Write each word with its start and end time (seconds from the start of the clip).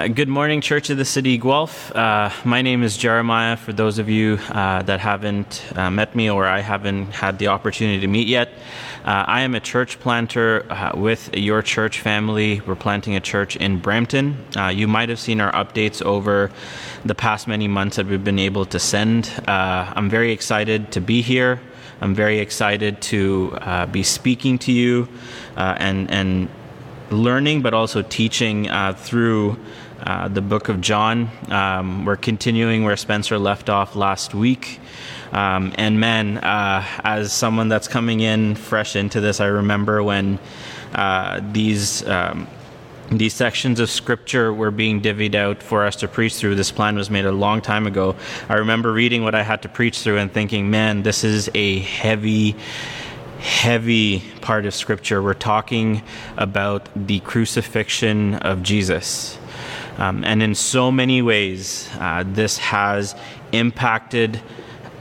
Uh, 0.00 0.08
good 0.08 0.30
morning, 0.30 0.62
Church 0.62 0.88
of 0.88 0.96
the 0.96 1.04
City, 1.04 1.36
Guelph. 1.36 1.94
Uh, 1.94 2.30
my 2.42 2.62
name 2.62 2.82
is 2.82 2.96
Jeremiah. 2.96 3.54
For 3.54 3.74
those 3.74 3.98
of 3.98 4.08
you 4.08 4.38
uh, 4.48 4.80
that 4.84 4.98
haven't 4.98 5.62
uh, 5.76 5.90
met 5.90 6.16
me 6.16 6.30
or 6.30 6.46
I 6.46 6.60
haven't 6.60 7.12
had 7.12 7.38
the 7.38 7.48
opportunity 7.48 8.00
to 8.00 8.06
meet 8.06 8.26
yet, 8.26 8.48
uh, 9.04 9.24
I 9.28 9.42
am 9.42 9.54
a 9.54 9.60
church 9.60 10.00
planter 10.00 10.64
with 10.96 11.36
your 11.36 11.60
church 11.60 12.00
family. 12.00 12.62
We're 12.62 12.76
planting 12.76 13.14
a 13.14 13.20
church 13.20 13.56
in 13.56 13.78
Brampton. 13.78 14.42
you 14.72 14.88
might 14.88 15.10
have 15.10 15.18
seen 15.18 15.38
our 15.38 15.52
updates 15.52 16.00
over 16.00 16.50
the 17.04 17.14
past 17.14 17.46
many 17.46 17.68
months 17.68 17.96
that 17.96 18.06
we've 18.06 18.24
been 18.24 18.38
able 18.38 18.64
to 18.64 18.78
send. 18.78 19.30
I'm 19.46 20.08
very 20.08 20.32
excited 20.32 20.92
to 20.92 21.02
be 21.02 21.20
here. 21.20 21.60
I'm 22.00 22.14
very 22.14 22.38
excited 22.38 23.02
to 23.12 23.86
be 23.92 24.02
speaking 24.02 24.58
to 24.60 24.72
you 24.72 25.08
and 25.56 26.10
and 26.10 26.48
learning, 27.10 27.62
but 27.62 27.74
also 27.74 28.02
teaching 28.02 28.68
uh, 28.68 28.94
through 28.94 29.58
uh, 30.02 30.28
the 30.28 30.40
book 30.40 30.68
of 30.68 30.80
John. 30.80 31.30
Um, 31.48 32.04
we're 32.04 32.16
continuing 32.16 32.84
where 32.84 32.96
Spencer 32.96 33.38
left 33.38 33.68
off 33.68 33.96
last 33.96 34.34
week. 34.34 34.80
Um, 35.32 35.72
and 35.76 36.00
man, 36.00 36.38
uh, 36.38 36.84
as 37.04 37.32
someone 37.32 37.68
that's 37.68 37.88
coming 37.88 38.20
in 38.20 38.54
fresh 38.54 38.96
into 38.96 39.20
this, 39.20 39.40
I 39.40 39.46
remember 39.46 40.02
when 40.02 40.38
uh, 40.94 41.40
these. 41.52 42.06
Um, 42.06 42.46
these 43.10 43.34
sections 43.34 43.80
of 43.80 43.90
scripture 43.90 44.54
were 44.54 44.70
being 44.70 45.02
divvied 45.02 45.34
out 45.34 45.64
for 45.64 45.84
us 45.84 45.96
to 45.96 46.06
preach 46.06 46.36
through. 46.36 46.54
This 46.54 46.70
plan 46.70 46.94
was 46.94 47.10
made 47.10 47.24
a 47.24 47.32
long 47.32 47.60
time 47.60 47.88
ago. 47.88 48.14
I 48.48 48.54
remember 48.54 48.92
reading 48.92 49.24
what 49.24 49.34
I 49.34 49.42
had 49.42 49.62
to 49.62 49.68
preach 49.68 49.98
through 49.98 50.18
and 50.18 50.32
thinking, 50.32 50.70
man, 50.70 51.02
this 51.02 51.24
is 51.24 51.50
a 51.52 51.80
heavy, 51.80 52.54
heavy 53.40 54.22
part 54.42 54.64
of 54.64 54.74
Scripture. 54.74 55.20
We're 55.20 55.34
talking 55.34 56.02
about 56.36 56.88
the 56.94 57.18
crucifixion 57.18 58.36
of 58.36 58.62
Jesus. 58.62 59.36
Um, 60.00 60.24
and 60.24 60.42
in 60.42 60.54
so 60.54 60.90
many 60.90 61.20
ways, 61.20 61.88
uh, 61.98 62.24
this 62.26 62.56
has 62.58 63.14
impacted, 63.52 64.40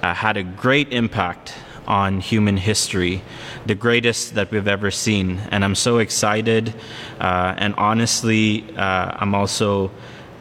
uh, 0.04 0.14
had 0.14 0.36
a 0.36 0.44
great 0.44 0.92
impact 0.92 1.56
on 1.88 2.20
human 2.20 2.58
history, 2.58 3.24
the 3.66 3.76
greatest 3.76 4.36
that 4.36 4.52
we've 4.52 4.68
ever 4.68 4.92
seen. 4.92 5.40
And 5.52 5.64
I'm 5.64 5.74
so 5.74 6.00
excited. 6.00 6.74
Uh, 7.20 7.56
and 7.58 7.74
honestly, 7.76 8.66
uh, 8.78 9.16
I'm 9.20 9.34
also. 9.34 9.90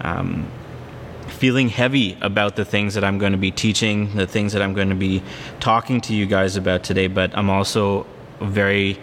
Um, 0.00 0.50
feeling 1.28 1.68
heavy 1.68 2.16
about 2.20 2.56
the 2.56 2.64
things 2.64 2.94
that 2.94 3.04
I'm 3.04 3.18
going 3.18 3.30
to 3.30 3.38
be 3.38 3.52
teaching, 3.52 4.16
the 4.16 4.26
things 4.26 4.52
that 4.54 4.62
I'm 4.62 4.74
going 4.74 4.88
to 4.88 4.96
be 4.96 5.22
talking 5.60 6.00
to 6.00 6.14
you 6.14 6.26
guys 6.26 6.56
about 6.56 6.82
today, 6.82 7.06
but 7.06 7.36
I'm 7.36 7.48
also 7.48 8.06
very, 8.40 8.98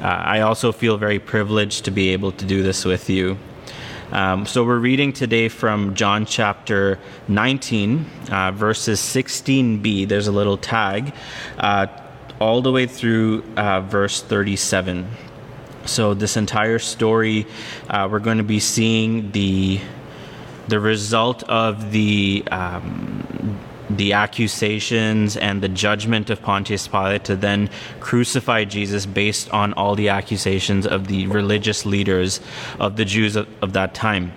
uh, 0.00 0.04
I 0.04 0.40
also 0.42 0.70
feel 0.70 0.98
very 0.98 1.18
privileged 1.18 1.86
to 1.86 1.90
be 1.90 2.10
able 2.10 2.30
to 2.32 2.44
do 2.44 2.62
this 2.62 2.84
with 2.84 3.10
you. 3.10 3.38
Um, 4.12 4.44
so 4.44 4.64
we're 4.64 4.80
reading 4.80 5.12
today 5.12 5.48
from 5.48 5.94
John 5.94 6.26
chapter 6.26 6.98
19, 7.28 8.06
uh, 8.32 8.50
verses 8.50 8.98
16b. 8.98 10.08
There's 10.08 10.26
a 10.26 10.32
little 10.32 10.56
tag, 10.56 11.14
uh, 11.56 11.86
all 12.40 12.60
the 12.60 12.72
way 12.72 12.86
through 12.86 13.44
uh, 13.56 13.82
verse 13.82 14.20
37. 14.20 15.06
So 15.84 16.14
this 16.14 16.36
entire 16.36 16.80
story, 16.80 17.46
uh, 17.88 18.08
we're 18.10 18.18
going 18.18 18.38
to 18.38 18.44
be 18.44 18.58
seeing 18.58 19.30
the 19.30 19.80
the 20.66 20.80
result 20.80 21.42
of 21.44 21.90
the 21.90 22.44
um, 22.50 23.58
the 23.96 24.12
accusations 24.12 25.36
and 25.36 25.62
the 25.62 25.68
judgment 25.68 26.30
of 26.30 26.40
Pontius 26.40 26.86
Pilate 26.86 27.24
to 27.24 27.36
then 27.36 27.68
crucify 27.98 28.64
Jesus 28.64 29.06
based 29.06 29.50
on 29.50 29.72
all 29.74 29.94
the 29.96 30.08
accusations 30.08 30.86
of 30.86 31.08
the 31.08 31.26
religious 31.26 31.84
leaders 31.84 32.40
of 32.78 32.96
the 32.96 33.04
Jews 33.04 33.36
of, 33.36 33.48
of 33.62 33.72
that 33.72 33.94
time. 33.94 34.32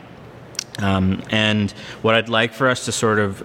Um, 0.79 1.21
and 1.29 1.69
what 2.01 2.15
I'd 2.15 2.29
like 2.29 2.51
for 2.51 2.67
us 2.67 2.85
to 2.85 2.91
sort 2.91 3.19
of 3.19 3.43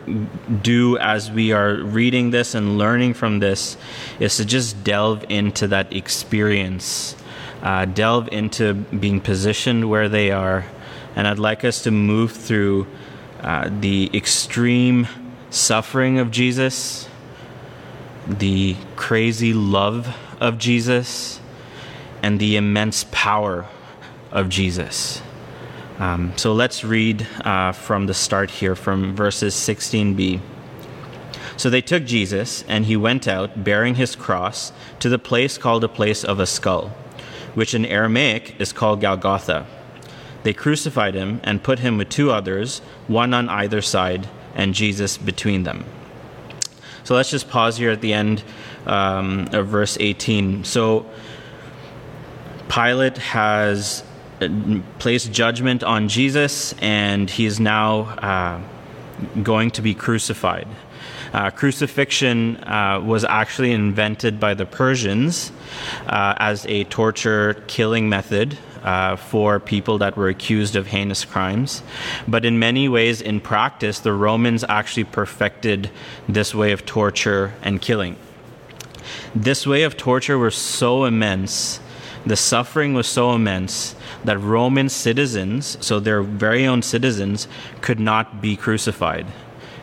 do 0.62 0.96
as 0.96 1.30
we 1.30 1.52
are 1.52 1.74
reading 1.74 2.30
this 2.30 2.54
and 2.54 2.78
learning 2.78 3.14
from 3.14 3.38
this 3.38 3.76
is 4.18 4.38
to 4.38 4.46
just 4.46 4.82
delve 4.82 5.26
into 5.28 5.68
that 5.68 5.92
experience, 5.92 7.14
uh, 7.62 7.84
delve 7.84 8.28
into 8.32 8.72
being 8.72 9.20
positioned 9.20 9.90
where 9.90 10.08
they 10.08 10.30
are, 10.30 10.64
and 11.16 11.28
I'd 11.28 11.38
like 11.38 11.64
us 11.64 11.82
to 11.82 11.90
move 11.90 12.32
through 12.32 12.86
uh, 13.42 13.68
the 13.80 14.10
extreme 14.14 15.06
suffering 15.50 16.18
of 16.18 16.30
Jesus, 16.30 17.08
the 18.26 18.76
crazy 18.96 19.52
love 19.52 20.16
of 20.40 20.58
Jesus, 20.58 21.40
and 22.22 22.38
the 22.38 22.56
immense 22.56 23.04
power 23.10 23.66
of 24.30 24.48
Jesus. 24.48 25.22
Um, 25.98 26.32
so 26.36 26.52
let's 26.52 26.84
read 26.84 27.26
uh, 27.44 27.72
from 27.72 28.06
the 28.06 28.14
start 28.14 28.50
here, 28.50 28.76
from 28.76 29.16
verses 29.16 29.54
16b. 29.54 30.40
So 31.56 31.70
they 31.70 31.80
took 31.80 32.04
Jesus, 32.04 32.62
and 32.68 32.84
he 32.84 32.96
went 32.96 33.26
out, 33.26 33.64
bearing 33.64 33.96
his 33.96 34.14
cross, 34.14 34.72
to 35.00 35.08
the 35.08 35.18
place 35.18 35.58
called 35.58 35.82
a 35.82 35.88
place 35.88 36.22
of 36.22 36.38
a 36.38 36.46
skull, 36.46 36.88
which 37.54 37.74
in 37.74 37.84
Aramaic 37.84 38.54
is 38.60 38.72
called 38.72 39.00
Golgotha 39.00 39.66
they 40.42 40.54
crucified 40.54 41.14
him 41.14 41.40
and 41.44 41.62
put 41.62 41.80
him 41.80 41.98
with 41.98 42.08
two 42.08 42.30
others, 42.30 42.78
one 43.06 43.34
on 43.34 43.48
either 43.48 43.82
side, 43.82 44.28
and 44.58 44.74
Jesus 44.74 45.16
between 45.16 45.62
them. 45.62 45.86
So 47.04 47.14
let's 47.14 47.30
just 47.30 47.48
pause 47.48 47.78
here 47.78 47.90
at 47.90 48.02
the 48.02 48.12
end 48.12 48.42
um, 48.86 49.48
of 49.52 49.68
verse 49.68 49.96
18. 49.98 50.64
So 50.64 51.06
Pilate 52.68 53.16
has 53.16 54.04
uh, 54.42 54.48
placed 54.98 55.32
judgment 55.32 55.82
on 55.82 56.08
Jesus, 56.08 56.74
and 56.82 57.30
he 57.30 57.46
is 57.46 57.58
now 57.58 58.00
uh, 58.00 58.60
going 59.42 59.70
to 59.70 59.80
be 59.80 59.94
crucified. 59.94 60.68
Uh, 61.32 61.50
crucifixion 61.50 62.56
uh, 62.64 63.00
was 63.02 63.24
actually 63.24 63.72
invented 63.72 64.38
by 64.38 64.54
the 64.54 64.66
Persians 64.66 65.50
uh, 66.06 66.34
as 66.38 66.66
a 66.66 66.84
torture 66.84 67.62
killing 67.68 68.08
method 68.08 68.58
uh, 68.82 69.16
for 69.16 69.60
people 69.60 69.98
that 69.98 70.16
were 70.16 70.28
accused 70.28 70.76
of 70.76 70.86
heinous 70.88 71.24
crimes. 71.24 71.82
But 72.26 72.44
in 72.44 72.58
many 72.58 72.88
ways, 72.88 73.20
in 73.20 73.40
practice, 73.40 74.00
the 74.00 74.12
Romans 74.12 74.64
actually 74.68 75.04
perfected 75.04 75.90
this 76.28 76.54
way 76.54 76.72
of 76.72 76.84
torture 76.84 77.54
and 77.62 77.80
killing. 77.80 78.16
This 79.34 79.66
way 79.66 79.82
of 79.82 79.96
torture 79.96 80.38
was 80.38 80.54
so 80.54 81.04
immense, 81.04 81.80
the 82.26 82.36
suffering 82.36 82.94
was 82.94 83.06
so 83.06 83.32
immense, 83.32 83.94
that 84.24 84.38
Roman 84.38 84.88
citizens, 84.88 85.78
so 85.80 86.00
their 86.00 86.22
very 86.22 86.66
own 86.66 86.82
citizens, 86.82 87.48
could 87.80 88.00
not 88.00 88.40
be 88.40 88.56
crucified. 88.56 89.26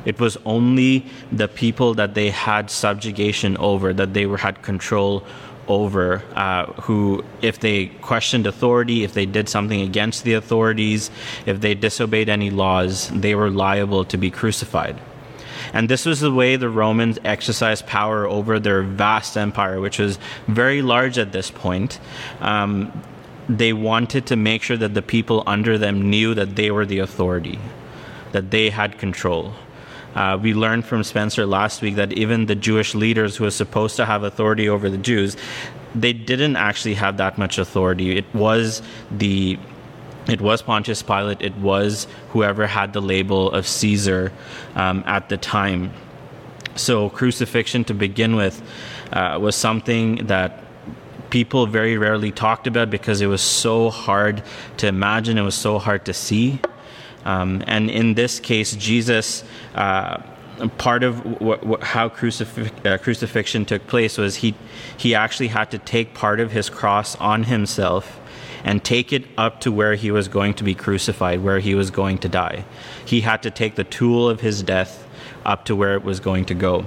It 0.05 0.19
was 0.19 0.37
only 0.45 1.05
the 1.31 1.47
people 1.47 1.95
that 1.95 2.13
they 2.13 2.29
had 2.29 2.69
subjugation 2.69 3.57
over, 3.57 3.93
that 3.93 4.13
they 4.13 4.27
were, 4.27 4.37
had 4.37 4.61
control 4.61 5.23
over 5.67 6.23
uh, 6.35 6.65
who, 6.81 7.23
if 7.41 7.59
they 7.59 7.87
questioned 7.87 8.47
authority, 8.47 9.03
if 9.03 9.13
they 9.13 9.25
did 9.25 9.49
something 9.49 9.81
against 9.81 10.23
the 10.23 10.33
authorities, 10.33 11.09
if 11.45 11.61
they 11.61 11.73
disobeyed 11.73 12.29
any 12.29 12.49
laws, 12.49 13.09
they 13.09 13.35
were 13.35 13.49
liable 13.49 14.05
to 14.05 14.17
be 14.17 14.29
crucified. 14.31 14.99
And 15.73 15.89
this 15.89 16.05
was 16.05 16.19
the 16.19 16.31
way 16.31 16.55
the 16.55 16.69
Romans 16.69 17.19
exercised 17.25 17.87
power 17.87 18.27
over 18.27 18.59
their 18.59 18.81
vast 18.81 19.35
empire, 19.37 19.79
which 19.81 19.99
was 19.99 20.19
very 20.47 20.81
large 20.81 21.17
at 21.17 21.31
this 21.31 21.51
point. 21.51 21.99
Um, 22.39 22.91
they 23.49 23.73
wanted 23.73 24.25
to 24.27 24.35
make 24.35 24.63
sure 24.63 24.77
that 24.77 24.93
the 24.93 25.01
people 25.01 25.43
under 25.45 25.77
them 25.77 26.09
knew 26.09 26.33
that 26.33 26.55
they 26.55 26.71
were 26.71 26.85
the 26.85 26.99
authority, 26.99 27.59
that 28.31 28.51
they 28.51 28.69
had 28.69 28.97
control. 28.97 29.53
Uh, 30.15 30.37
we 30.41 30.53
learned 30.53 30.85
from 30.85 31.03
Spencer 31.03 31.45
last 31.45 31.81
week 31.81 31.95
that 31.95 32.13
even 32.13 32.45
the 32.45 32.55
Jewish 32.55 32.95
leaders 32.95 33.35
who 33.35 33.43
were 33.43 33.51
supposed 33.51 33.95
to 33.97 34.05
have 34.05 34.23
authority 34.23 34.69
over 34.69 34.89
the 34.89 34.97
Jews, 34.97 35.35
they 35.93 36.13
didn't 36.13 36.55
actually 36.55 36.95
have 36.95 37.17
that 37.17 37.37
much 37.37 37.57
authority. 37.57 38.17
It 38.17 38.25
was 38.33 38.81
the 39.11 39.59
it 40.27 40.41
was 40.41 40.63
Pontius 40.63 41.03
Pilate. 41.03 41.41
It 41.41 41.55
was 41.57 42.07
whoever 42.29 42.65
had 42.65 42.93
the 42.93 43.01
label 43.01 43.51
of 43.51 43.67
Caesar 43.67 44.31
um, 44.73 45.03
at 45.05 45.29
the 45.29 45.37
time. 45.37 45.91
So 46.75 47.09
crucifixion, 47.09 47.83
to 47.85 47.93
begin 47.93 48.35
with, 48.35 48.61
uh, 49.13 49.37
was 49.39 49.55
something 49.55 50.25
that 50.27 50.63
people 51.29 51.67
very 51.67 51.97
rarely 51.97 52.31
talked 52.31 52.65
about 52.65 52.89
because 52.89 53.21
it 53.21 53.27
was 53.27 53.41
so 53.41 53.89
hard 53.89 54.41
to 54.77 54.87
imagine. 54.87 55.37
It 55.37 55.43
was 55.43 55.55
so 55.55 55.77
hard 55.77 56.05
to 56.05 56.13
see. 56.13 56.59
Um, 57.25 57.63
and 57.67 57.89
in 57.89 58.13
this 58.13 58.39
case, 58.39 58.75
Jesus, 58.75 59.43
uh, 59.73 60.21
part 60.77 61.03
of 61.03 61.41
what, 61.41 61.65
what, 61.65 61.83
how 61.83 62.07
crucif- 62.07 62.85
uh, 62.85 62.97
crucifixion 62.99 63.65
took 63.65 63.85
place 63.87 64.17
was 64.17 64.37
he, 64.37 64.55
he 64.97 65.15
actually 65.15 65.47
had 65.49 65.71
to 65.71 65.77
take 65.79 66.13
part 66.13 66.39
of 66.39 66.51
his 66.51 66.69
cross 66.69 67.15
on 67.15 67.43
himself 67.43 68.19
and 68.63 68.83
take 68.83 69.11
it 69.11 69.25
up 69.37 69.59
to 69.61 69.71
where 69.71 69.95
he 69.95 70.11
was 70.11 70.27
going 70.27 70.53
to 70.55 70.63
be 70.63 70.73
crucified, 70.73 71.43
where 71.43 71.59
he 71.59 71.75
was 71.75 71.91
going 71.91 72.17
to 72.19 72.29
die. 72.29 72.65
He 73.05 73.21
had 73.21 73.43
to 73.43 73.51
take 73.51 73.75
the 73.75 73.83
tool 73.83 74.29
of 74.29 74.41
his 74.41 74.63
death 74.63 75.07
up 75.45 75.65
to 75.65 75.75
where 75.75 75.95
it 75.95 76.03
was 76.03 76.19
going 76.19 76.45
to 76.45 76.53
go. 76.55 76.85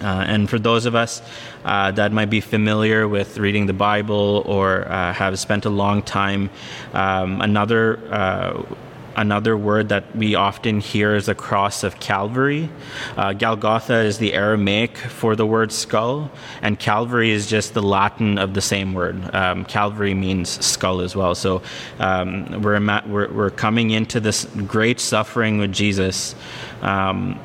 Uh, 0.00 0.24
and 0.26 0.48
for 0.48 0.58
those 0.58 0.86
of 0.86 0.94
us 0.94 1.20
uh, 1.64 1.90
that 1.92 2.10
might 2.10 2.30
be 2.30 2.40
familiar 2.40 3.06
with 3.06 3.36
reading 3.38 3.66
the 3.66 3.72
Bible 3.72 4.42
or 4.46 4.88
uh, 4.88 5.12
have 5.12 5.38
spent 5.38 5.66
a 5.66 5.70
long 5.70 6.02
time, 6.02 6.48
um, 6.94 7.40
another 7.42 7.98
uh, 8.12 8.62
another 9.20 9.54
word 9.54 9.90
that 9.90 10.16
we 10.16 10.34
often 10.34 10.80
hear 10.80 11.14
is 11.14 11.26
the 11.26 11.34
cross 11.34 11.84
of 11.84 12.00
Calvary. 12.00 12.70
Uh, 13.18 13.34
is 13.90 14.16
the 14.18 14.32
Aramaic 14.32 14.96
for 14.96 15.36
the 15.36 15.44
word 15.44 15.70
skull, 15.70 16.30
and 16.62 16.78
Calvary 16.78 17.30
is 17.30 17.46
just 17.46 17.74
the 17.74 17.82
Latin 17.82 18.38
of 18.38 18.54
the 18.54 18.62
same 18.62 18.94
word. 18.94 19.34
Um, 19.34 19.66
Calvary 19.66 20.14
means 20.14 20.48
skull 20.64 21.02
as 21.02 21.14
well. 21.14 21.34
So 21.34 21.62
um, 21.98 22.62
we're, 22.62 22.80
we're, 23.06 23.30
we're, 23.30 23.50
coming 23.50 23.90
into 23.90 24.20
this 24.20 24.46
great 24.66 24.98
suffering 24.98 25.58
with 25.58 25.72
Jesus, 25.72 26.34
um, 26.80 27.38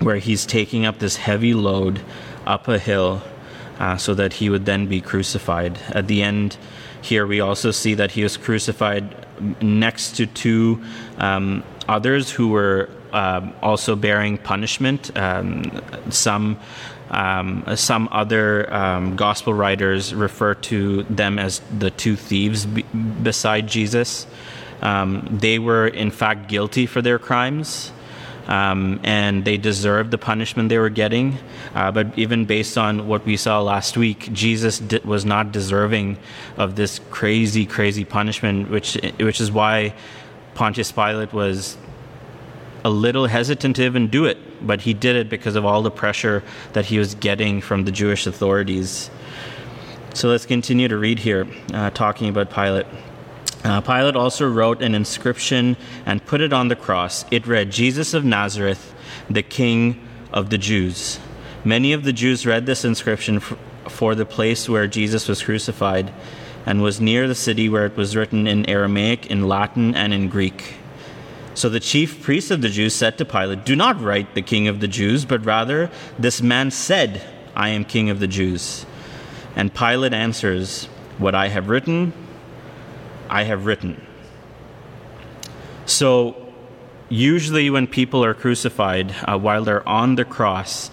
where 0.00 0.18
he's 0.18 0.44
taking 0.44 0.84
up 0.84 0.98
this 0.98 1.16
heavy 1.16 1.54
load 1.54 2.02
up 2.44 2.68
a 2.68 2.78
hill 2.78 3.22
uh, 3.78 3.96
so 3.96 4.12
that 4.14 4.34
he 4.34 4.50
would 4.50 4.66
then 4.66 4.86
be 4.86 5.00
crucified. 5.00 5.78
At 5.88 6.08
the 6.08 6.22
end, 6.22 6.58
here 7.00 7.26
we 7.26 7.40
also 7.40 7.70
see 7.70 7.94
that 7.94 8.10
he 8.10 8.22
was 8.22 8.36
crucified 8.36 9.25
next 9.60 10.16
to 10.16 10.26
two 10.26 10.82
um, 11.18 11.62
others 11.88 12.30
who 12.30 12.48
were 12.48 12.88
um, 13.12 13.52
also 13.62 13.96
bearing 13.96 14.38
punishment. 14.38 15.16
Um, 15.16 15.64
some 16.10 16.58
um, 17.10 17.64
some 17.76 18.08
other 18.10 18.72
um, 18.74 19.14
gospel 19.14 19.54
writers 19.54 20.12
refer 20.12 20.54
to 20.54 21.04
them 21.04 21.38
as 21.38 21.60
the 21.78 21.90
two 21.90 22.16
thieves 22.16 22.66
be- 22.66 22.82
beside 22.82 23.68
Jesus. 23.68 24.26
Um, 24.82 25.26
they 25.30 25.60
were 25.60 25.86
in 25.86 26.10
fact 26.10 26.48
guilty 26.48 26.86
for 26.86 27.00
their 27.00 27.18
crimes 27.18 27.92
um, 28.46 29.00
and 29.02 29.44
they 29.44 29.56
deserved 29.56 30.10
the 30.10 30.18
punishment 30.18 30.68
they 30.68 30.78
were 30.78 30.90
getting. 30.90 31.38
Uh, 31.74 31.90
but 31.90 32.18
even 32.18 32.44
based 32.44 32.78
on 32.78 33.08
what 33.08 33.24
we 33.24 33.36
saw 33.36 33.60
last 33.60 33.96
week, 33.96 34.32
Jesus 34.32 34.80
was 35.04 35.24
not 35.24 35.52
deserving 35.52 36.18
of 36.56 36.76
this 36.76 37.00
crazy, 37.10 37.66
crazy 37.66 38.04
punishment, 38.04 38.70
which 38.70 38.94
which 39.18 39.40
is 39.40 39.50
why 39.50 39.94
Pontius 40.54 40.92
Pilate 40.92 41.32
was 41.32 41.76
a 42.84 42.90
little 42.90 43.26
hesitant 43.26 43.76
to 43.76 43.84
even 43.84 44.08
do 44.08 44.26
it, 44.26 44.38
but 44.64 44.80
he 44.80 44.94
did 44.94 45.16
it 45.16 45.28
because 45.28 45.56
of 45.56 45.64
all 45.64 45.82
the 45.82 45.90
pressure 45.90 46.42
that 46.72 46.86
he 46.86 46.98
was 46.98 47.16
getting 47.16 47.60
from 47.60 47.84
the 47.84 47.90
Jewish 47.90 48.26
authorities. 48.26 49.10
So 50.14 50.28
let's 50.28 50.46
continue 50.46 50.88
to 50.88 50.96
read 50.96 51.18
here, 51.18 51.46
uh, 51.74 51.90
talking 51.90 52.28
about 52.28 52.50
Pilate. 52.50 52.86
Uh, 53.66 53.80
Pilate 53.80 54.14
also 54.14 54.48
wrote 54.48 54.80
an 54.80 54.94
inscription 54.94 55.76
and 56.06 56.24
put 56.24 56.40
it 56.40 56.52
on 56.52 56.68
the 56.68 56.76
cross. 56.76 57.24
It 57.32 57.48
read, 57.48 57.72
Jesus 57.72 58.14
of 58.14 58.24
Nazareth, 58.24 58.94
the 59.28 59.42
King 59.42 60.06
of 60.32 60.50
the 60.50 60.58
Jews. 60.58 61.18
Many 61.64 61.92
of 61.92 62.04
the 62.04 62.12
Jews 62.12 62.46
read 62.46 62.64
this 62.64 62.84
inscription 62.84 63.40
for 63.40 64.14
the 64.14 64.24
place 64.24 64.68
where 64.68 64.86
Jesus 64.86 65.26
was 65.26 65.42
crucified 65.42 66.12
and 66.64 66.80
was 66.80 67.00
near 67.00 67.26
the 67.26 67.34
city 67.34 67.68
where 67.68 67.86
it 67.86 67.96
was 67.96 68.14
written 68.14 68.46
in 68.46 68.70
Aramaic, 68.70 69.26
in 69.26 69.48
Latin, 69.48 69.96
and 69.96 70.14
in 70.14 70.28
Greek. 70.28 70.74
So 71.54 71.68
the 71.68 71.80
chief 71.80 72.22
priests 72.22 72.52
of 72.52 72.60
the 72.60 72.68
Jews 72.68 72.94
said 72.94 73.18
to 73.18 73.24
Pilate, 73.24 73.64
Do 73.64 73.74
not 73.74 74.00
write 74.00 74.36
the 74.36 74.42
King 74.42 74.68
of 74.68 74.78
the 74.78 74.86
Jews, 74.86 75.24
but 75.24 75.44
rather, 75.44 75.90
this 76.16 76.40
man 76.40 76.70
said, 76.70 77.20
I 77.56 77.70
am 77.70 77.84
King 77.84 78.10
of 78.10 78.20
the 78.20 78.28
Jews. 78.28 78.86
And 79.56 79.74
Pilate 79.74 80.12
answers, 80.12 80.84
What 81.18 81.34
I 81.34 81.48
have 81.48 81.68
written, 81.68 82.12
I 83.28 83.44
have 83.44 83.66
written. 83.66 84.04
So, 85.86 86.34
usually 87.08 87.70
when 87.70 87.86
people 87.86 88.24
are 88.24 88.34
crucified 88.34 89.14
uh, 89.22 89.38
while 89.38 89.64
they're 89.64 89.88
on 89.88 90.16
the 90.16 90.24
cross, 90.24 90.90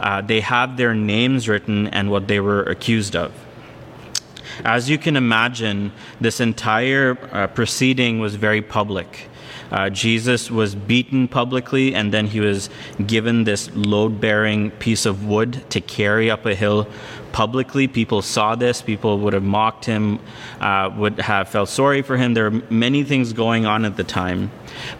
uh, 0.00 0.20
they 0.20 0.40
have 0.40 0.76
their 0.76 0.94
names 0.94 1.48
written 1.48 1.88
and 1.88 2.10
what 2.10 2.28
they 2.28 2.40
were 2.40 2.62
accused 2.62 3.16
of. 3.16 3.32
As 4.64 4.88
you 4.88 4.98
can 4.98 5.16
imagine, 5.16 5.92
this 6.20 6.40
entire 6.40 7.18
uh, 7.32 7.46
proceeding 7.48 8.20
was 8.20 8.36
very 8.36 8.62
public. 8.62 9.28
Uh, 9.70 9.90
Jesus 9.90 10.50
was 10.50 10.74
beaten 10.74 11.28
publicly, 11.28 11.94
and 11.94 12.12
then 12.14 12.26
he 12.26 12.40
was 12.40 12.70
given 13.04 13.44
this 13.44 13.70
load 13.74 14.20
bearing 14.20 14.70
piece 14.70 15.06
of 15.06 15.26
wood 15.26 15.68
to 15.70 15.80
carry 15.80 16.30
up 16.30 16.46
a 16.46 16.54
hill 16.54 16.86
publicly. 17.36 17.86
People 17.86 18.22
saw 18.22 18.54
this, 18.54 18.80
people 18.80 19.18
would 19.18 19.34
have 19.34 19.42
mocked 19.42 19.84
him, 19.84 20.18
uh, 20.58 20.90
would 20.96 21.20
have 21.20 21.46
felt 21.50 21.68
sorry 21.68 22.00
for 22.00 22.16
him. 22.16 22.32
There 22.32 22.46
are 22.46 22.62
many 22.70 23.04
things 23.04 23.34
going 23.34 23.66
on 23.66 23.84
at 23.84 23.98
the 23.98 24.04
time. 24.04 24.50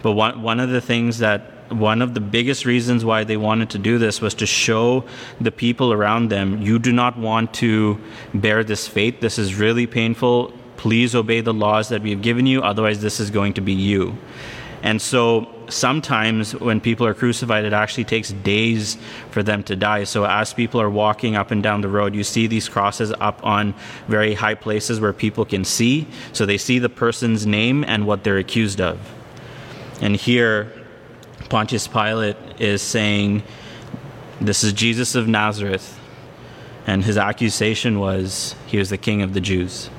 But 0.03 0.11
one, 0.11 0.43
one 0.43 0.59
of 0.59 0.69
the 0.69 0.79
things 0.79 1.17
that 1.17 1.41
one 1.71 1.99
of 1.99 2.13
the 2.13 2.19
biggest 2.19 2.63
reasons 2.63 3.03
why 3.03 3.23
they 3.23 3.37
wanted 3.37 3.71
to 3.71 3.79
do 3.79 3.97
this 3.97 4.21
was 4.21 4.35
to 4.35 4.45
show 4.45 5.03
the 5.41 5.51
people 5.51 5.91
around 5.91 6.29
them 6.29 6.61
you 6.61 6.77
do 6.77 6.93
not 6.93 7.17
want 7.17 7.55
to 7.55 7.99
bear 8.35 8.63
this 8.63 8.87
fate. 8.87 9.19
This 9.19 9.39
is 9.39 9.55
really 9.55 9.87
painful. 9.87 10.53
Please 10.75 11.15
obey 11.15 11.41
the 11.41 11.55
laws 11.55 11.89
that 11.89 12.03
we 12.03 12.11
have 12.11 12.21
given 12.21 12.45
you, 12.45 12.61
otherwise, 12.61 13.01
this 13.01 13.19
is 13.19 13.31
going 13.31 13.53
to 13.53 13.61
be 13.61 13.73
you. 13.73 14.15
And 14.83 15.01
so 15.01 15.56
sometimes 15.69 16.55
when 16.55 16.79
people 16.79 17.05
are 17.05 17.13
crucified, 17.13 17.65
it 17.65 17.73
actually 17.73 18.03
takes 18.05 18.31
days 18.31 18.97
for 19.31 19.43
them 19.43 19.63
to 19.63 19.75
die. 19.75 20.03
So 20.03 20.25
as 20.25 20.53
people 20.53 20.81
are 20.81 20.89
walking 20.89 21.35
up 21.35 21.51
and 21.51 21.61
down 21.61 21.81
the 21.81 21.89
road, 21.89 22.15
you 22.15 22.23
see 22.23 22.47
these 22.47 22.69
crosses 22.69 23.11
up 23.19 23.43
on 23.45 23.73
very 24.07 24.33
high 24.33 24.55
places 24.55 24.99
where 24.99 25.13
people 25.13 25.45
can 25.45 25.63
see. 25.63 26.07
So 26.33 26.45
they 26.45 26.57
see 26.57 26.79
the 26.79 26.89
person's 26.89 27.45
name 27.45 27.83
and 27.83 28.07
what 28.07 28.23
they're 28.23 28.37
accused 28.37 28.81
of. 28.81 28.99
And 30.01 30.15
here, 30.15 30.71
Pontius 31.49 31.87
Pilate 31.87 32.37
is 32.59 32.81
saying, 32.81 33.43
This 34.39 34.63
is 34.63 34.73
Jesus 34.73 35.15
of 35.15 35.27
Nazareth. 35.27 35.99
And 36.85 37.03
his 37.03 37.17
accusation 37.17 37.99
was 37.99 38.55
he 38.65 38.77
was 38.77 38.89
the 38.89 38.97
king 38.97 39.21
of 39.21 39.33
the 39.33 39.41
Jews. 39.41 39.89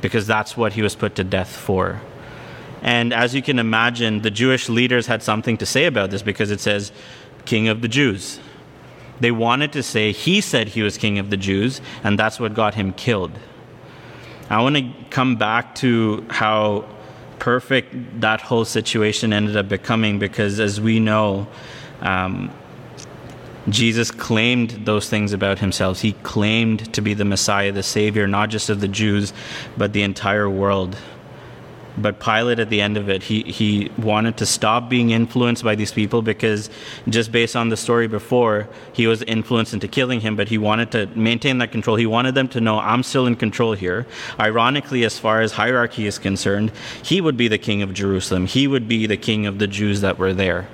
Because 0.00 0.26
that's 0.26 0.56
what 0.56 0.74
he 0.74 0.82
was 0.82 0.94
put 0.94 1.16
to 1.16 1.24
death 1.24 1.56
for. 1.56 2.00
And 2.82 3.12
as 3.12 3.34
you 3.34 3.42
can 3.42 3.58
imagine, 3.58 4.22
the 4.22 4.30
Jewish 4.30 4.68
leaders 4.68 5.06
had 5.06 5.22
something 5.22 5.56
to 5.58 5.66
say 5.66 5.86
about 5.86 6.10
this 6.10 6.22
because 6.22 6.50
it 6.50 6.60
says, 6.60 6.92
King 7.44 7.68
of 7.68 7.80
the 7.80 7.88
Jews. 7.88 8.40
They 9.20 9.30
wanted 9.30 9.72
to 9.72 9.82
say 9.82 10.12
he 10.12 10.40
said 10.40 10.68
he 10.68 10.82
was 10.82 10.96
King 10.96 11.18
of 11.18 11.30
the 11.30 11.36
Jews, 11.36 11.80
and 12.04 12.18
that's 12.18 12.38
what 12.38 12.54
got 12.54 12.74
him 12.74 12.92
killed. 12.92 13.32
I 14.50 14.62
want 14.62 14.76
to 14.76 14.92
come 15.10 15.36
back 15.36 15.74
to 15.76 16.24
how 16.30 16.84
perfect 17.38 18.20
that 18.20 18.40
whole 18.40 18.64
situation 18.64 19.32
ended 19.32 19.56
up 19.56 19.68
becoming 19.68 20.18
because, 20.18 20.60
as 20.60 20.80
we 20.80 21.00
know, 21.00 21.46
um, 22.00 22.50
Jesus 23.68 24.10
claimed 24.10 24.70
those 24.84 25.08
things 25.08 25.32
about 25.32 25.58
himself. 25.58 26.00
He 26.00 26.12
claimed 26.22 26.92
to 26.94 27.00
be 27.00 27.14
the 27.14 27.24
Messiah, 27.24 27.72
the 27.72 27.82
Savior, 27.82 28.26
not 28.26 28.48
just 28.48 28.70
of 28.70 28.80
the 28.80 28.88
Jews, 28.88 29.32
but 29.76 29.92
the 29.92 30.02
entire 30.02 30.48
world. 30.48 30.96
But 31.96 32.20
Pilate, 32.20 32.60
at 32.60 32.70
the 32.70 32.80
end 32.80 32.96
of 32.96 33.08
it, 33.08 33.24
he, 33.24 33.42
he 33.42 33.90
wanted 33.98 34.36
to 34.36 34.46
stop 34.46 34.88
being 34.88 35.10
influenced 35.10 35.64
by 35.64 35.74
these 35.74 35.90
people 35.90 36.22
because, 36.22 36.70
just 37.08 37.32
based 37.32 37.56
on 37.56 37.70
the 37.70 37.76
story 37.76 38.06
before, 38.06 38.68
he 38.92 39.06
was 39.06 39.22
influenced 39.22 39.74
into 39.74 39.88
killing 39.88 40.20
him, 40.20 40.36
but 40.36 40.48
he 40.48 40.58
wanted 40.58 40.92
to 40.92 41.06
maintain 41.18 41.58
that 41.58 41.72
control. 41.72 41.96
He 41.96 42.06
wanted 42.06 42.34
them 42.34 42.48
to 42.48 42.60
know, 42.60 42.78
I'm 42.78 43.02
still 43.02 43.26
in 43.26 43.34
control 43.34 43.72
here. 43.72 44.06
Ironically, 44.38 45.04
as 45.04 45.18
far 45.18 45.40
as 45.40 45.52
hierarchy 45.52 46.06
is 46.06 46.18
concerned, 46.18 46.70
he 47.02 47.20
would 47.20 47.36
be 47.36 47.48
the 47.48 47.58
king 47.58 47.82
of 47.82 47.92
Jerusalem, 47.94 48.46
he 48.46 48.68
would 48.68 48.86
be 48.86 49.06
the 49.06 49.16
king 49.16 49.46
of 49.46 49.58
the 49.58 49.66
Jews 49.66 50.00
that 50.02 50.18
were 50.18 50.34
there. 50.34 50.68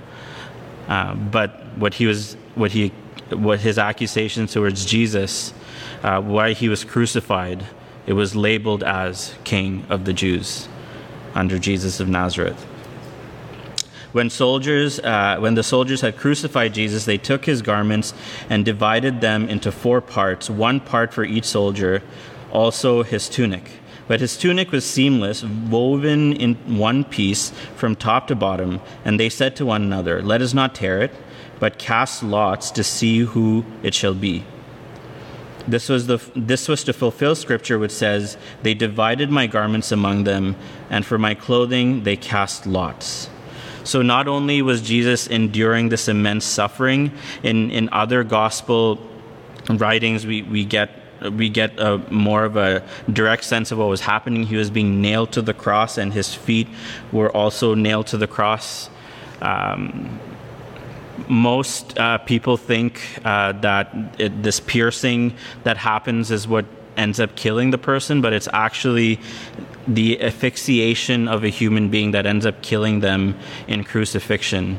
Uh, 0.88 1.14
but 1.14 1.64
what 1.76 1.94
he 1.94 2.06
was, 2.06 2.34
what 2.54 2.72
he, 2.72 2.88
what 3.30 3.60
his 3.60 3.78
accusations 3.78 4.52
towards 4.52 4.84
Jesus, 4.84 5.54
uh, 6.02 6.20
why 6.20 6.52
he 6.52 6.68
was 6.68 6.84
crucified, 6.84 7.64
it 8.06 8.12
was 8.12 8.36
labeled 8.36 8.82
as 8.82 9.34
king 9.44 9.86
of 9.88 10.04
the 10.04 10.12
Jews 10.12 10.68
under 11.34 11.58
Jesus 11.58 12.00
of 12.00 12.08
Nazareth. 12.08 12.66
When 14.12 14.30
soldiers, 14.30 15.00
uh, 15.00 15.38
when 15.40 15.56
the 15.56 15.64
soldiers 15.64 16.00
had 16.00 16.16
crucified 16.16 16.72
Jesus, 16.72 17.04
they 17.04 17.18
took 17.18 17.46
his 17.46 17.62
garments 17.62 18.14
and 18.48 18.64
divided 18.64 19.20
them 19.20 19.48
into 19.48 19.72
four 19.72 20.00
parts, 20.00 20.48
one 20.48 20.78
part 20.78 21.12
for 21.12 21.24
each 21.24 21.44
soldier, 21.44 22.00
also 22.52 23.02
his 23.02 23.28
tunic. 23.28 23.72
But 24.06 24.20
his 24.20 24.36
tunic 24.36 24.70
was 24.70 24.84
seamless, 24.84 25.42
woven 25.42 26.32
in 26.34 26.54
one 26.78 27.02
piece 27.04 27.50
from 27.74 27.96
top 27.96 28.28
to 28.28 28.36
bottom. 28.36 28.80
And 29.04 29.18
they 29.18 29.28
said 29.30 29.56
to 29.56 29.66
one 29.66 29.82
another, 29.82 30.22
Let 30.22 30.42
us 30.42 30.54
not 30.54 30.74
tear 30.76 31.02
it, 31.02 31.12
but 31.58 31.78
cast 31.78 32.22
lots 32.22 32.70
to 32.72 32.84
see 32.84 33.20
who 33.20 33.64
it 33.82 33.94
shall 33.94 34.14
be. 34.14 34.44
This 35.66 35.88
was, 35.88 36.06
the, 36.06 36.18
this 36.36 36.68
was 36.68 36.84
to 36.84 36.92
fulfill 36.92 37.34
scripture, 37.34 37.78
which 37.78 37.90
says, 37.90 38.36
They 38.62 38.74
divided 38.74 39.30
my 39.30 39.46
garments 39.46 39.92
among 39.92 40.24
them, 40.24 40.56
and 40.90 41.04
for 41.06 41.18
my 41.18 41.34
clothing 41.34 42.04
they 42.04 42.16
cast 42.16 42.66
lots. 42.66 43.30
So 43.84 44.02
not 44.02 44.28
only 44.28 44.62
was 44.62 44.80
Jesus 44.80 45.26
enduring 45.26 45.90
this 45.90 46.08
immense 46.08 46.44
suffering, 46.44 47.12
in, 47.42 47.70
in 47.70 47.88
other 47.92 48.24
gospel 48.24 48.98
writings, 49.68 50.26
we, 50.26 50.42
we 50.42 50.64
get 50.64 51.00
we 51.30 51.48
get 51.48 51.78
a, 51.78 51.98
more 52.10 52.44
of 52.44 52.56
a 52.56 52.82
direct 53.10 53.44
sense 53.44 53.72
of 53.72 53.78
what 53.78 53.88
was 53.88 54.02
happening. 54.02 54.42
He 54.42 54.56
was 54.56 54.68
being 54.68 55.00
nailed 55.00 55.32
to 55.32 55.42
the 55.42 55.54
cross, 55.54 55.96
and 55.96 56.12
his 56.12 56.34
feet 56.34 56.68
were 57.12 57.34
also 57.34 57.74
nailed 57.74 58.08
to 58.08 58.18
the 58.18 58.26
cross. 58.26 58.90
Um, 59.40 60.20
most 61.28 61.98
uh, 61.98 62.18
people 62.18 62.56
think 62.56 63.00
uh, 63.24 63.52
that 63.52 63.94
it, 64.18 64.42
this 64.42 64.60
piercing 64.60 65.34
that 65.62 65.76
happens 65.76 66.30
is 66.30 66.46
what 66.48 66.64
ends 66.96 67.20
up 67.20 67.34
killing 67.36 67.70
the 67.70 67.78
person, 67.78 68.20
but 68.20 68.32
it's 68.32 68.48
actually 68.52 69.20
the 69.86 70.20
asphyxiation 70.22 71.28
of 71.28 71.44
a 71.44 71.48
human 71.48 71.88
being 71.90 72.12
that 72.12 72.26
ends 72.26 72.46
up 72.46 72.62
killing 72.62 73.00
them 73.00 73.36
in 73.66 73.84
crucifixion. 73.84 74.78